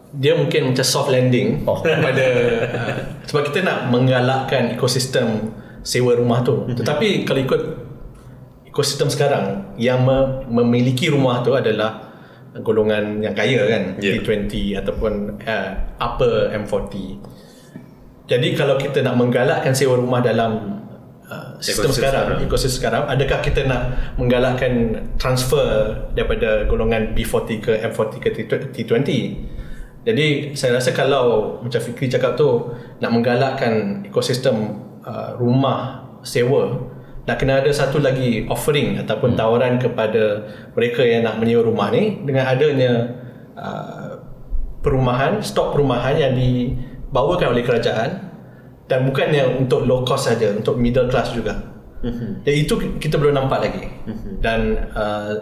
dia 0.08 0.32
mungkin 0.32 0.72
macam 0.72 0.86
soft 0.86 1.12
landing 1.12 1.68
oh. 1.68 1.84
pada 2.06 2.26
uh, 2.64 2.92
sebab 3.28 3.52
kita 3.52 3.60
nak 3.60 3.92
menggalakkan 3.92 4.72
ekosistem 4.72 5.52
sewa 5.84 6.16
rumah 6.16 6.40
tu. 6.40 6.64
Hmm. 6.64 6.78
Tetapi 6.78 7.28
kalau 7.28 7.40
ikut 7.44 7.62
ekosistem 8.70 9.10
sekarang 9.12 9.74
yang 9.76 10.06
me- 10.06 10.46
memiliki 10.48 11.10
rumah 11.10 11.42
tu 11.44 11.52
adalah 11.52 12.08
golongan 12.64 13.22
yang 13.22 13.36
kaya 13.36 13.60
kan 13.68 13.82
yeah. 14.00 14.18
T20 14.18 14.80
ataupun 14.80 15.12
uh, 15.44 15.70
upper 16.00 16.50
M40 16.56 17.20
jadi 18.28 18.48
kalau 18.52 18.76
kita 18.76 19.00
nak 19.00 19.16
menggalakkan 19.16 19.72
sewa 19.72 19.96
rumah 19.96 20.20
dalam 20.20 20.84
uh, 21.24 21.56
sistem 21.58 21.90
sekarang, 21.90 22.36
sekarang 22.36 22.46
ekosistem 22.46 22.76
sekarang 22.78 23.02
adakah 23.08 23.38
kita 23.40 23.60
nak 23.64 23.82
menggalakkan 24.20 24.72
transfer 25.16 25.96
daripada 26.12 26.68
golongan 26.68 27.16
B40 27.16 27.48
ke 27.64 27.72
M40 27.88 28.14
ke 28.20 28.28
T20 28.76 29.08
jadi 30.04 30.26
saya 30.54 30.78
rasa 30.78 30.92
kalau 30.92 31.58
macam 31.64 31.80
Fikri 31.80 32.06
cakap 32.08 32.36
tu 32.36 32.70
nak 33.00 33.10
menggalakkan 33.10 34.04
ekosistem 34.04 34.76
uh, 35.02 35.34
rumah 35.40 36.06
sewa 36.20 36.92
nak 37.28 37.36
kena 37.36 37.60
ada 37.60 37.68
satu 37.68 38.00
lagi 38.00 38.48
offering 38.48 38.96
ataupun 39.04 39.36
hmm. 39.36 39.38
tawaran 39.38 39.76
kepada 39.76 40.48
mereka 40.72 41.04
yang 41.04 41.28
nak 41.28 41.36
menyewa 41.36 41.68
rumah 41.68 41.92
ni 41.92 42.24
dengan 42.24 42.48
adanya 42.48 42.92
uh, 43.52 44.16
perumahan, 44.80 45.44
stok 45.44 45.76
perumahan 45.76 46.16
yang 46.16 46.32
dibawakan 47.08 47.56
oleh 47.56 47.64
kerajaan 47.64 48.10
dan 48.88 49.04
bukannya 49.08 49.44
untuk 49.56 49.84
low 49.84 50.04
cost 50.04 50.32
saja, 50.32 50.52
untuk 50.52 50.76
middle 50.76 51.08
class 51.08 51.32
juga. 51.32 51.56
Mm-hmm. 52.04 52.30
Dan 52.46 52.54
itu 52.54 52.74
kita 53.02 53.18
belum 53.18 53.34
nampak 53.36 53.58
lagi. 53.64 53.84
Mm-hmm. 53.84 54.32
Dan 54.38 54.60
uh, 54.94 55.32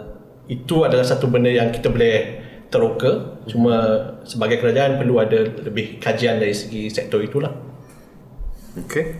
itu 0.47 0.83
adalah 0.83 1.05
satu 1.05 1.29
benda 1.29 1.51
yang 1.51 1.71
kita 1.71 1.91
boleh 1.91 2.43
teroka. 2.67 3.11
Mm-hmm. 3.11 3.47
Cuma 3.51 3.75
sebagai 4.27 4.59
kerajaan 4.59 4.99
perlu 4.99 5.19
ada 5.19 5.43
lebih 5.43 5.99
kajian 5.99 6.39
dari 6.39 6.55
segi 6.55 6.91
sektor 6.91 7.23
itulah. 7.23 7.53
Okay. 8.75 9.15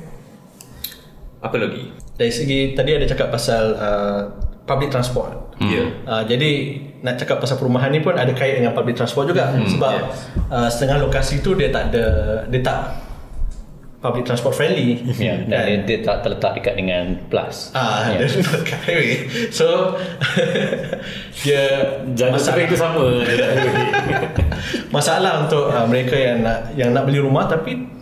Apa 1.40 1.56
lagi? 1.62 2.08
dari 2.18 2.34
segi 2.34 2.74
tadi 2.74 2.98
ada 2.98 3.06
cakap 3.06 3.30
pasal 3.30 3.78
uh, 3.78 4.22
public 4.68 4.92
transport. 4.92 5.32
Hmm. 5.58 5.72
Yeah. 5.72 5.88
Uh, 6.04 6.24
jadi 6.28 6.52
nak 7.02 7.18
cakap 7.18 7.40
pasal 7.40 7.56
perumahan 7.58 7.90
ni 7.90 8.04
pun 8.04 8.14
ada 8.14 8.30
kait 8.36 8.60
dengan 8.60 8.76
public 8.76 9.00
transport 9.00 9.32
juga 9.32 9.50
hmm. 9.56 9.66
sebab 9.74 9.96
yes. 9.96 10.20
uh, 10.52 10.70
setengah 10.70 11.02
lokasi 11.02 11.40
tu 11.40 11.56
dia 11.56 11.72
tak 11.72 11.96
ada 11.96 12.06
dia 12.52 12.62
tak 12.62 13.08
public 13.98 14.30
transport 14.30 14.54
friendly. 14.54 15.02
Ya, 15.18 15.34
yeah, 15.34 15.38
dan 15.50 15.88
dia, 15.88 15.98
dia 15.98 15.98
tak 16.06 16.22
terletak 16.22 16.62
dekat 16.62 16.74
dengan 16.78 17.18
plus. 17.32 17.74
Ah, 17.74 18.14
yeah. 18.14 18.28
dia 18.28 18.44
dekat 18.44 18.80
highway. 18.86 19.26
So 19.50 19.98
dia 21.42 21.64
jangan 22.14 22.38
sampai 22.38 22.70
itu 22.70 22.78
sama 22.78 23.26
masalah 24.96 25.48
untuk 25.48 25.74
uh, 25.74 25.88
mereka 25.90 26.14
yang 26.14 26.46
nak 26.46 26.76
yang 26.78 26.94
nak 26.94 27.10
beli 27.10 27.18
rumah 27.24 27.50
tapi 27.50 27.97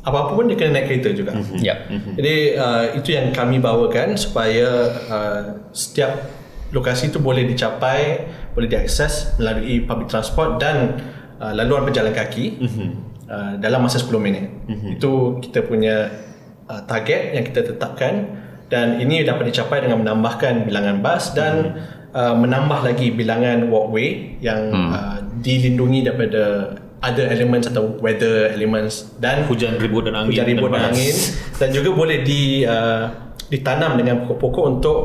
apa-apa 0.00 0.32
pun 0.32 0.48
dia 0.48 0.56
kena 0.56 0.80
naik 0.80 0.86
kereta 0.88 1.12
juga. 1.12 1.32
Mm-hmm. 1.36 1.60
Yep. 1.60 1.78
Mm-hmm. 1.92 2.12
Jadi 2.16 2.36
uh, 2.56 2.84
itu 2.96 3.08
yang 3.12 3.26
kami 3.36 3.60
bawakan 3.60 4.16
supaya 4.16 4.68
uh, 5.12 5.42
setiap 5.76 6.24
lokasi 6.72 7.12
itu 7.12 7.18
boleh 7.20 7.44
dicapai, 7.44 8.24
boleh 8.56 8.68
diakses 8.70 9.36
melalui 9.36 9.84
public 9.84 10.08
transport 10.08 10.56
dan 10.56 10.96
uh, 11.42 11.52
laluan 11.52 11.84
berjalan 11.84 12.16
kaki 12.16 12.56
mm-hmm. 12.64 12.88
uh, 13.28 13.52
dalam 13.60 13.84
masa 13.84 14.00
10 14.00 14.08
minit. 14.16 14.48
Mm-hmm. 14.48 14.90
Itu 14.96 15.42
kita 15.44 15.68
punya 15.68 16.08
uh, 16.70 16.80
target 16.88 17.36
yang 17.36 17.44
kita 17.44 17.60
tetapkan 17.76 18.40
dan 18.70 19.02
ini 19.02 19.26
dapat 19.26 19.50
dicapai 19.50 19.84
dengan 19.84 20.00
menambahkan 20.00 20.64
bilangan 20.64 21.04
bas 21.04 21.36
dan 21.36 21.76
mm-hmm. 21.76 22.16
uh, 22.16 22.34
menambah 22.40 22.80
lagi 22.86 23.12
bilangan 23.12 23.68
walkway 23.68 24.38
yang 24.40 24.70
mm. 24.70 24.90
uh, 24.94 25.18
dilindungi 25.42 26.06
daripada 26.06 26.76
other 27.00 27.26
elements 27.32 27.66
atau 27.68 27.96
weather 27.98 28.52
elements 28.52 29.16
dan 29.16 29.48
hujan 29.48 29.80
ribut 29.80 30.04
dan 30.04 30.20
angin 30.20 30.36
hujan 30.36 30.46
ribut 30.52 30.68
dan, 30.68 30.92
dan 30.92 30.92
angin 30.92 31.14
dan 31.56 31.68
juga 31.72 31.90
boleh 31.96 32.18
di 32.20 32.64
uh, 32.68 33.08
ditanam 33.50 33.96
dengan 33.96 34.24
pokok-pokok 34.24 34.64
untuk 34.68 34.98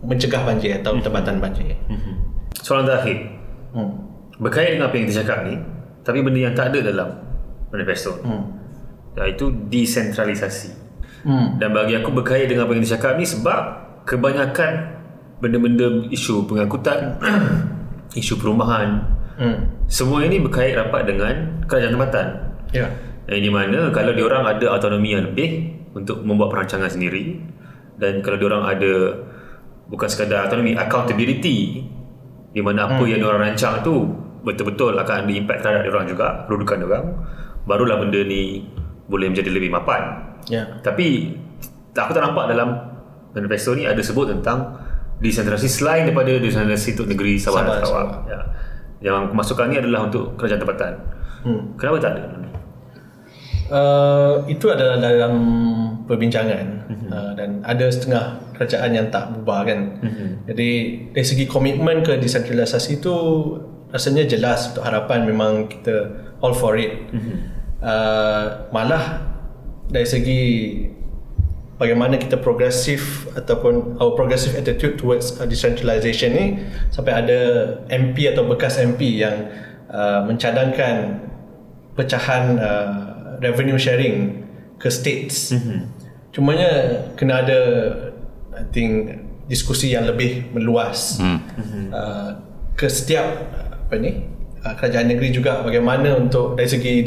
mencegah 0.00 0.42
banjir 0.42 0.80
atau 0.80 0.96
hmm. 0.96 1.04
tempatan 1.04 1.36
banjir. 1.38 1.76
Hmm. 1.86 2.16
Soalan 2.56 2.88
terakhir. 2.88 3.16
Hmm. 3.76 3.90
Berkait 4.40 4.74
dengan 4.74 4.88
apa 4.88 4.96
yang 4.96 5.06
kita 5.06 5.22
cakap 5.22 5.38
ni, 5.44 5.54
tapi 6.00 6.24
benda 6.24 6.40
yang 6.40 6.56
tak 6.56 6.72
ada 6.72 6.80
dalam 6.80 7.08
manifesto 7.70 8.18
Hmm. 8.24 8.58
iaitu 9.14 9.52
desentralisasi 9.70 10.72
Hmm. 11.20 11.60
dan 11.60 11.76
bagi 11.76 11.94
aku 12.00 12.10
berkait 12.16 12.48
dengan 12.48 12.64
apa 12.64 12.72
yang 12.72 12.82
dicakap 12.82 13.20
ni 13.20 13.28
sebab 13.28 13.60
kebanyakan 14.08 14.96
benda-benda 15.38 16.08
isu 16.08 16.48
pengangkutan 16.48 17.20
isu 18.20 18.40
perumahan 18.40 19.04
Hmm. 19.40 19.56
semua 19.88 20.20
ini 20.20 20.36
berkait 20.38 20.76
rapat 20.76 21.08
dengan 21.08 21.32
kerajaan 21.64 21.96
tempatan 21.96 22.26
Ya. 22.70 22.86
yang 23.26 23.40
di 23.40 23.48
mana 23.48 23.88
kalau 23.88 24.12
diorang 24.12 24.44
ada 24.44 24.62
autonomi 24.70 25.10
yang 25.10 25.24
lebih 25.26 25.50
untuk 25.90 26.20
membuat 26.22 26.52
perancangan 26.52 26.86
sendiri 26.86 27.40
dan 27.96 28.20
kalau 28.20 28.36
diorang 28.36 28.62
ada 28.62 29.16
bukan 29.88 30.06
sekadar 30.06 30.44
autonomi 30.44 30.76
accountability 30.76 31.82
di 32.50 32.60
mana 32.60 32.86
apa 32.86 33.02
yang 33.02 33.18
diorang 33.18 33.42
rancang 33.42 33.80
tu 33.80 34.06
betul-betul 34.40 34.92
akan 34.94 35.24
ada 35.24 35.32
impact 35.32 35.60
terhadap 35.60 35.82
diorang 35.82 36.06
juga 36.06 36.26
kedudukan 36.44 36.76
diorang 36.78 37.06
barulah 37.64 37.96
benda 37.96 38.20
ni 38.22 38.68
boleh 39.06 39.26
menjadi 39.26 39.50
lebih 39.50 39.70
mapan 39.70 40.30
Ya. 40.46 40.64
tapi 40.80 41.36
aku 41.92 42.12
tak 42.12 42.22
nampak 42.22 42.48
dalam 42.48 42.76
manifesto 43.30 43.72
ni 43.72 43.84
ada 43.84 44.00
sebut 44.00 44.30
tentang 44.30 44.72
desentralisasi 45.18 45.68
selain 45.70 46.02
daripada 46.04 46.32
desentralisasi 46.34 46.96
untuk 46.96 47.08
negeri 47.08 47.36
Sabah 47.36 47.60
dan. 47.60 47.84
Sarawak. 47.84 48.08
Ya. 48.24 48.40
Yang 49.00 49.32
kemasukan 49.32 49.66
ni 49.72 49.76
adalah 49.80 50.00
untuk 50.08 50.36
kerajaan 50.36 50.60
tempatan. 50.60 50.92
Hmm. 51.40 51.62
Kenapa 51.80 51.96
tak 52.00 52.12
ada? 52.16 52.22
Uh, 53.70 54.42
itu 54.50 54.66
adalah 54.66 54.98
dalam 54.98 55.34
perbincangan 56.10 56.90
uh, 57.06 57.32
dan 57.38 57.62
ada 57.62 57.86
setengah 57.86 58.42
kerajaan 58.58 58.90
yang 58.98 59.06
tak 59.14 59.30
bubar 59.30 59.62
kan. 59.62 59.94
Jadi 60.50 60.70
dari 61.14 61.26
segi 61.26 61.46
komitmen 61.46 62.02
ke 62.02 62.18
desentralisasi 62.18 62.98
itu 62.98 63.14
rasanya 63.94 64.26
jelas 64.26 64.74
untuk 64.74 64.82
harapan 64.82 65.22
memang 65.22 65.70
kita 65.70 66.10
all 66.42 66.50
for 66.50 66.74
it. 66.74 66.92
Uh, 67.78 68.68
malah 68.74 69.22
dari 69.86 70.04
segi 70.04 70.42
bagaimana 71.80 72.20
kita 72.20 72.36
progresif 72.36 73.24
ataupun 73.32 73.96
our 73.96 74.12
progressive 74.12 74.52
attitude 74.52 75.00
towards 75.00 75.40
uh, 75.40 75.48
decentralization 75.48 76.36
ni 76.36 76.46
sampai 76.92 77.24
ada 77.24 77.40
MP 77.88 78.28
atau 78.28 78.44
bekas 78.44 78.76
MP 78.76 79.24
yang 79.24 79.48
uh, 79.88 80.20
mencadangkan 80.28 81.24
pecahan 81.96 82.60
uh, 82.60 82.92
revenue 83.40 83.80
sharing 83.80 84.44
ke 84.76 84.92
states. 84.92 85.56
Mm-hmm. 85.56 85.80
Cumanya 86.36 86.70
kena 87.16 87.42
ada 87.48 87.60
I 88.52 88.68
think 88.68 89.16
diskusi 89.48 89.96
yang 89.96 90.04
lebih 90.04 90.52
meluas 90.52 91.16
mm-hmm. 91.16 91.84
uh, 91.96 92.30
ke 92.76 92.92
setiap 92.92 93.24
apa 93.88 93.96
ni 93.96 94.28
uh, 94.62 94.76
kerajaan 94.76 95.08
negeri 95.08 95.32
juga 95.32 95.64
bagaimana 95.64 96.12
untuk 96.20 96.60
dari 96.60 96.68
segi 96.68 97.00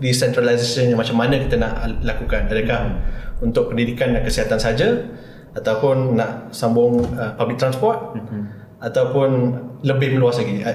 decentralization 0.00 0.96
macam 0.96 1.16
mana 1.20 1.38
kita 1.44 1.60
nak 1.60 2.02
lakukan 2.02 2.48
adakah 2.48 2.82
mm-hmm. 2.88 3.25
Untuk 3.40 3.72
pendidikan 3.72 4.16
dan 4.16 4.22
kesihatan 4.24 4.60
saja 4.60 4.88
ataupun 5.56 6.16
nak 6.20 6.52
sambung 6.52 7.00
uh, 7.16 7.32
public 7.36 7.56
transport 7.56 8.16
mm-hmm. 8.16 8.42
ataupun 8.84 9.28
lebih 9.84 10.16
meluas 10.16 10.36
lagi 10.36 10.60
I, 10.60 10.72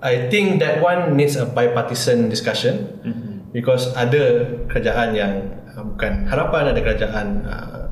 I 0.00 0.14
think 0.28 0.60
that 0.60 0.84
one 0.84 1.16
needs 1.16 1.40
a 1.40 1.48
bipartisan 1.48 2.28
discussion 2.28 3.00
mm-hmm. 3.00 3.52
because 3.56 3.92
ada 3.96 4.44
kerajaan 4.68 5.16
yang 5.16 5.32
uh, 5.72 5.84
bukan 5.96 6.28
harapan 6.28 6.72
ada 6.76 6.80
kerajaan 6.80 7.26
uh, 7.48 7.84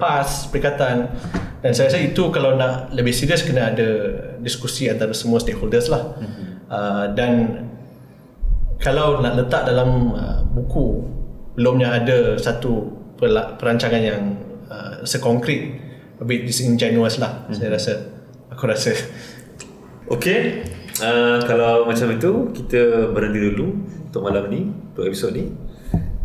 PAS, 0.00 0.48
Perikatan 0.48 1.12
dan 1.60 1.70
saya 1.76 1.92
rasa 1.92 2.00
itu 2.00 2.32
kalau 2.32 2.56
nak 2.56 2.88
lebih 2.96 3.12
serius 3.12 3.44
kena 3.44 3.70
ada 3.70 3.88
diskusi 4.40 4.88
antara 4.88 5.12
semua 5.14 5.38
stakeholders 5.38 5.86
lah 5.86 6.18
mm-hmm. 6.18 6.46
uh, 6.66 7.06
dan 7.14 7.32
kalau 8.80 9.20
nak 9.20 9.36
letak 9.36 9.68
dalam 9.68 10.16
uh, 10.16 10.40
buku 10.50 11.04
belumnya 11.54 12.00
ada 12.00 12.40
satu 12.40 12.99
perancangan 13.60 14.00
yang 14.00 14.22
uh, 14.72 15.04
sekonkret 15.04 15.76
a 16.20 16.24
bit 16.24 16.48
disingenuous 16.48 17.20
lah 17.20 17.44
mm-hmm. 17.44 17.56
saya 17.56 17.68
rasa 17.76 17.92
aku 18.48 18.64
rasa 18.64 18.92
Okey. 20.10 20.66
Uh, 20.98 21.38
kalau 21.46 21.86
macam 21.86 22.10
itu 22.10 22.50
kita 22.50 23.14
berhenti 23.14 23.38
dulu 23.46 23.78
untuk 24.10 24.26
malam 24.26 24.50
ni, 24.50 24.66
untuk 24.66 25.06
episod 25.06 25.30
ni. 25.30 25.54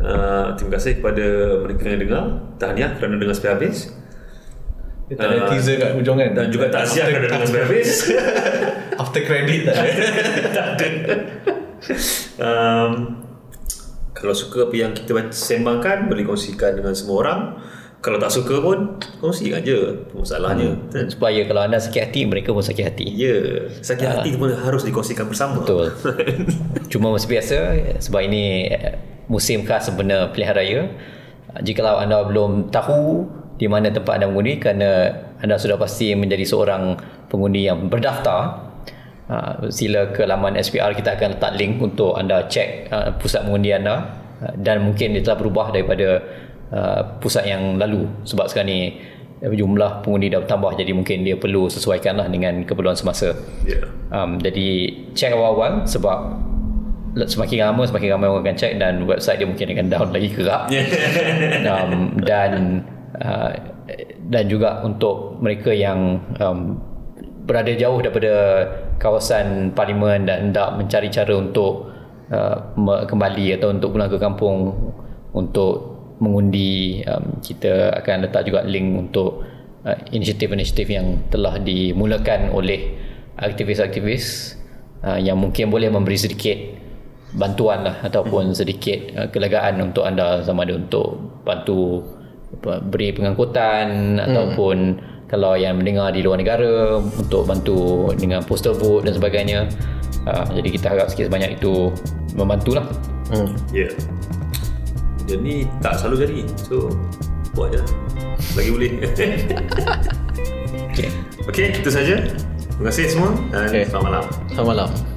Uh, 0.01 0.57
terima 0.57 0.81
kasih 0.81 0.97
kepada 0.97 1.25
mereka 1.61 1.93
yang 1.93 2.01
dengar. 2.01 2.23
Tahniah 2.57 2.97
kerana 2.97 3.21
dengar 3.21 3.37
sampai 3.37 3.53
habis. 3.53 3.93
dia 5.05 5.21
tak 5.21 5.29
ada 5.29 5.37
Ah, 5.37 5.49
teaser 5.53 5.77
kat 5.77 5.91
hujung 5.93 6.17
kan 6.17 6.33
Dan 6.33 6.49
juga 6.49 6.65
takziah 6.73 7.05
kerana 7.13 7.29
dengar 7.29 7.45
sampai 7.45 7.61
habis. 7.61 7.89
after 9.01 9.21
credit 9.21 9.67
tak 9.69 9.77
ada 9.77 10.87
um, 12.47 12.91
kalau 14.15 14.31
suka 14.31 14.71
apa 14.71 14.75
yang 14.79 14.91
kita 14.95 15.11
sembangkan 15.35 16.07
boleh 16.07 16.23
kongsikan 16.23 16.79
dengan 16.79 16.95
semua 16.95 17.15
orang. 17.21 17.39
Kalau 17.99 18.21
tak 18.21 18.31
suka 18.31 18.61
pun 18.61 19.01
kongsikan 19.19 19.65
je 19.65 20.07
masalahnya. 20.13 20.77
Hmm. 20.93 21.09
Supaya 21.09 21.41
kalau 21.49 21.65
anda 21.65 21.81
sakit 21.81 22.01
hati 22.05 22.21
Mereka 22.29 22.53
pun 22.53 22.61
sakit 22.61 22.85
hati. 22.85 23.05
Ya 23.11 23.65
sakit 23.81 24.05
hati 24.05 24.37
pun 24.37 24.53
harus 24.53 24.85
dikongsikan 24.85 25.25
bersama. 25.25 25.65
Betul. 25.65 25.89
Cuma 26.93 27.09
macam 27.09 27.25
biasa 27.25 27.57
Sebab 27.97 28.21
ini 28.29 28.69
eh, 28.69 28.93
Musim 29.25 29.65
khas 29.65 29.89
sebenar 29.89 30.29
pilihan 30.37 30.53
raya 30.53 30.79
Jikalau 31.65 31.97
anda 31.97 32.21
belum 32.29 32.69
tahu 32.69 33.25
Di 33.57 33.65
mana 33.65 33.89
tempat 33.89 34.21
anda 34.21 34.29
mengundi 34.29 34.61
Kerana 34.61 35.09
anda 35.41 35.57
sudah 35.57 35.81
pasti 35.81 36.13
menjadi 36.13 36.45
seorang 36.45 36.93
Pengundi 37.25 37.65
yang 37.65 37.89
berdaftar 37.89 38.64
uh, 39.29 39.67
Sila 39.69 40.11
ke 40.13 40.25
laman 40.25 40.57
SPR 40.59 40.93
Kita 40.93 41.17
akan 41.17 41.37
letak 41.37 41.53
link 41.57 41.81
Untuk 41.81 42.17
anda 42.17 42.45
cek 42.45 42.89
uh, 42.89 43.09
Pusat 43.17 43.49
mengundi 43.49 43.73
anda. 43.73 43.95
Uh, 44.41 44.53
Dan 44.57 44.85
mungkin 44.85 45.13
dia 45.15 45.21
telah 45.23 45.39
berubah 45.39 45.71
daripada 45.73 46.21
uh, 46.73 47.01
Pusat 47.21 47.43
yang 47.49 47.63
lalu. 47.77 48.09
Sebab 48.25 48.45
sekarang 48.49 48.69
ni 48.69 48.81
Jumlah 49.45 50.01
pengundi 50.01 50.31
dah 50.31 50.41
bertambah 50.41 50.79
Jadi 50.79 50.91
mungkin 50.95 51.27
dia 51.27 51.35
perlu 51.37 51.67
sesuaikan 51.67 52.17
lah 52.17 52.27
Dengan 52.31 52.63
keperluan 52.63 52.95
semasa. 52.97 53.35
Ya. 53.67 53.83
Um, 54.09 54.39
jadi 54.39 54.95
cek 55.11 55.35
awal-awal 55.35 55.83
sebab 55.85 56.45
semakin 57.23 57.71
lama 57.71 57.87
semakin 57.87 58.07
ramai 58.11 58.27
orang 58.27 58.43
akan 58.43 58.55
cek 58.59 58.73
dan 58.75 59.07
website 59.07 59.39
dia 59.39 59.47
mungkin 59.47 59.71
akan 59.71 59.87
down 59.87 60.07
lagi 60.15 60.29
kerap. 60.35 60.67
Um, 61.63 62.19
dan 62.27 62.83
uh, 63.23 63.51
dan 64.27 64.43
juga 64.51 64.83
untuk 64.83 65.39
mereka 65.39 65.71
yang 65.71 66.19
um, 66.41 66.75
berada 67.45 67.71
jauh 67.77 68.01
daripada 68.01 68.33
kawasan 68.97 69.71
parlimen 69.77 70.25
dan 70.25 70.49
hendak 70.49 70.73
mencari 70.75 71.13
cara 71.13 71.33
untuk 71.37 71.93
uh, 72.33 73.05
kembali 73.05 73.53
atau 73.61 73.69
untuk 73.69 73.93
pulang 73.93 74.09
ke 74.09 74.17
kampung 74.17 74.73
untuk 75.37 75.95
mengundi 76.17 77.03
um, 77.05 77.37
kita 77.43 77.93
akan 78.01 78.25
letak 78.25 78.49
juga 78.49 78.65
link 78.65 78.97
untuk 78.97 79.45
uh, 79.85 79.97
inisiatif-inisiatif 80.09 80.87
yang 80.89 81.21
telah 81.29 81.61
dimulakan 81.61 82.49
oleh 82.49 82.97
aktivis-aktivis 83.37 84.57
uh, 85.05 85.19
yang 85.21 85.37
mungkin 85.37 85.69
boleh 85.69 85.91
memberi 85.93 86.17
sedikit 86.17 86.57
bantuan 87.35 87.83
lah 87.83 87.95
ataupun 88.07 88.55
sedikit 88.55 88.99
uh, 89.13 89.27
kelegaan 89.29 89.83
untuk 89.83 90.07
anda 90.07 90.41
sama 90.41 90.63
ada 90.63 90.79
untuk 90.79 91.19
bantu 91.43 92.01
apa, 92.57 92.79
beri 92.79 93.11
pengangkutan 93.11 94.17
ataupun 94.23 94.77
kalau 95.25 95.57
yang 95.57 95.81
mendengar 95.81 96.13
di 96.13 96.21
luar 96.21 96.37
negara 96.37 97.01
untuk 97.01 97.49
bantu 97.49 98.11
dengan 98.13 98.45
postal 98.45 98.77
vote 98.77 99.09
dan 99.09 99.13
sebagainya 99.17 99.59
uh, 100.29 100.45
jadi 100.53 100.69
kita 100.69 100.85
harap 100.91 101.07
sikit 101.09 101.33
sebanyak 101.33 101.57
itu 101.57 101.89
membantulah 102.37 102.85
hmm. 103.33 103.49
ya 103.73 103.89
dan 105.25 105.39
ni 105.41 105.65
tak 105.81 105.97
selalu 105.97 106.15
jadi 106.21 106.39
so 106.61 106.93
buat 107.57 107.73
je 107.73 107.79
lah. 107.81 107.89
lagi 108.59 108.69
boleh 108.69 108.91
okay. 110.91 111.09
Okey, 111.45 111.77
itu 111.77 111.89
saja. 111.93 112.25
Terima 112.75 112.89
kasih 112.89 113.05
semua 113.07 113.29
dan 113.53 113.69
Okey. 113.69 113.85
selamat 113.87 114.05
malam. 114.09 114.25
selamat 114.49 114.67
malam 114.73 115.14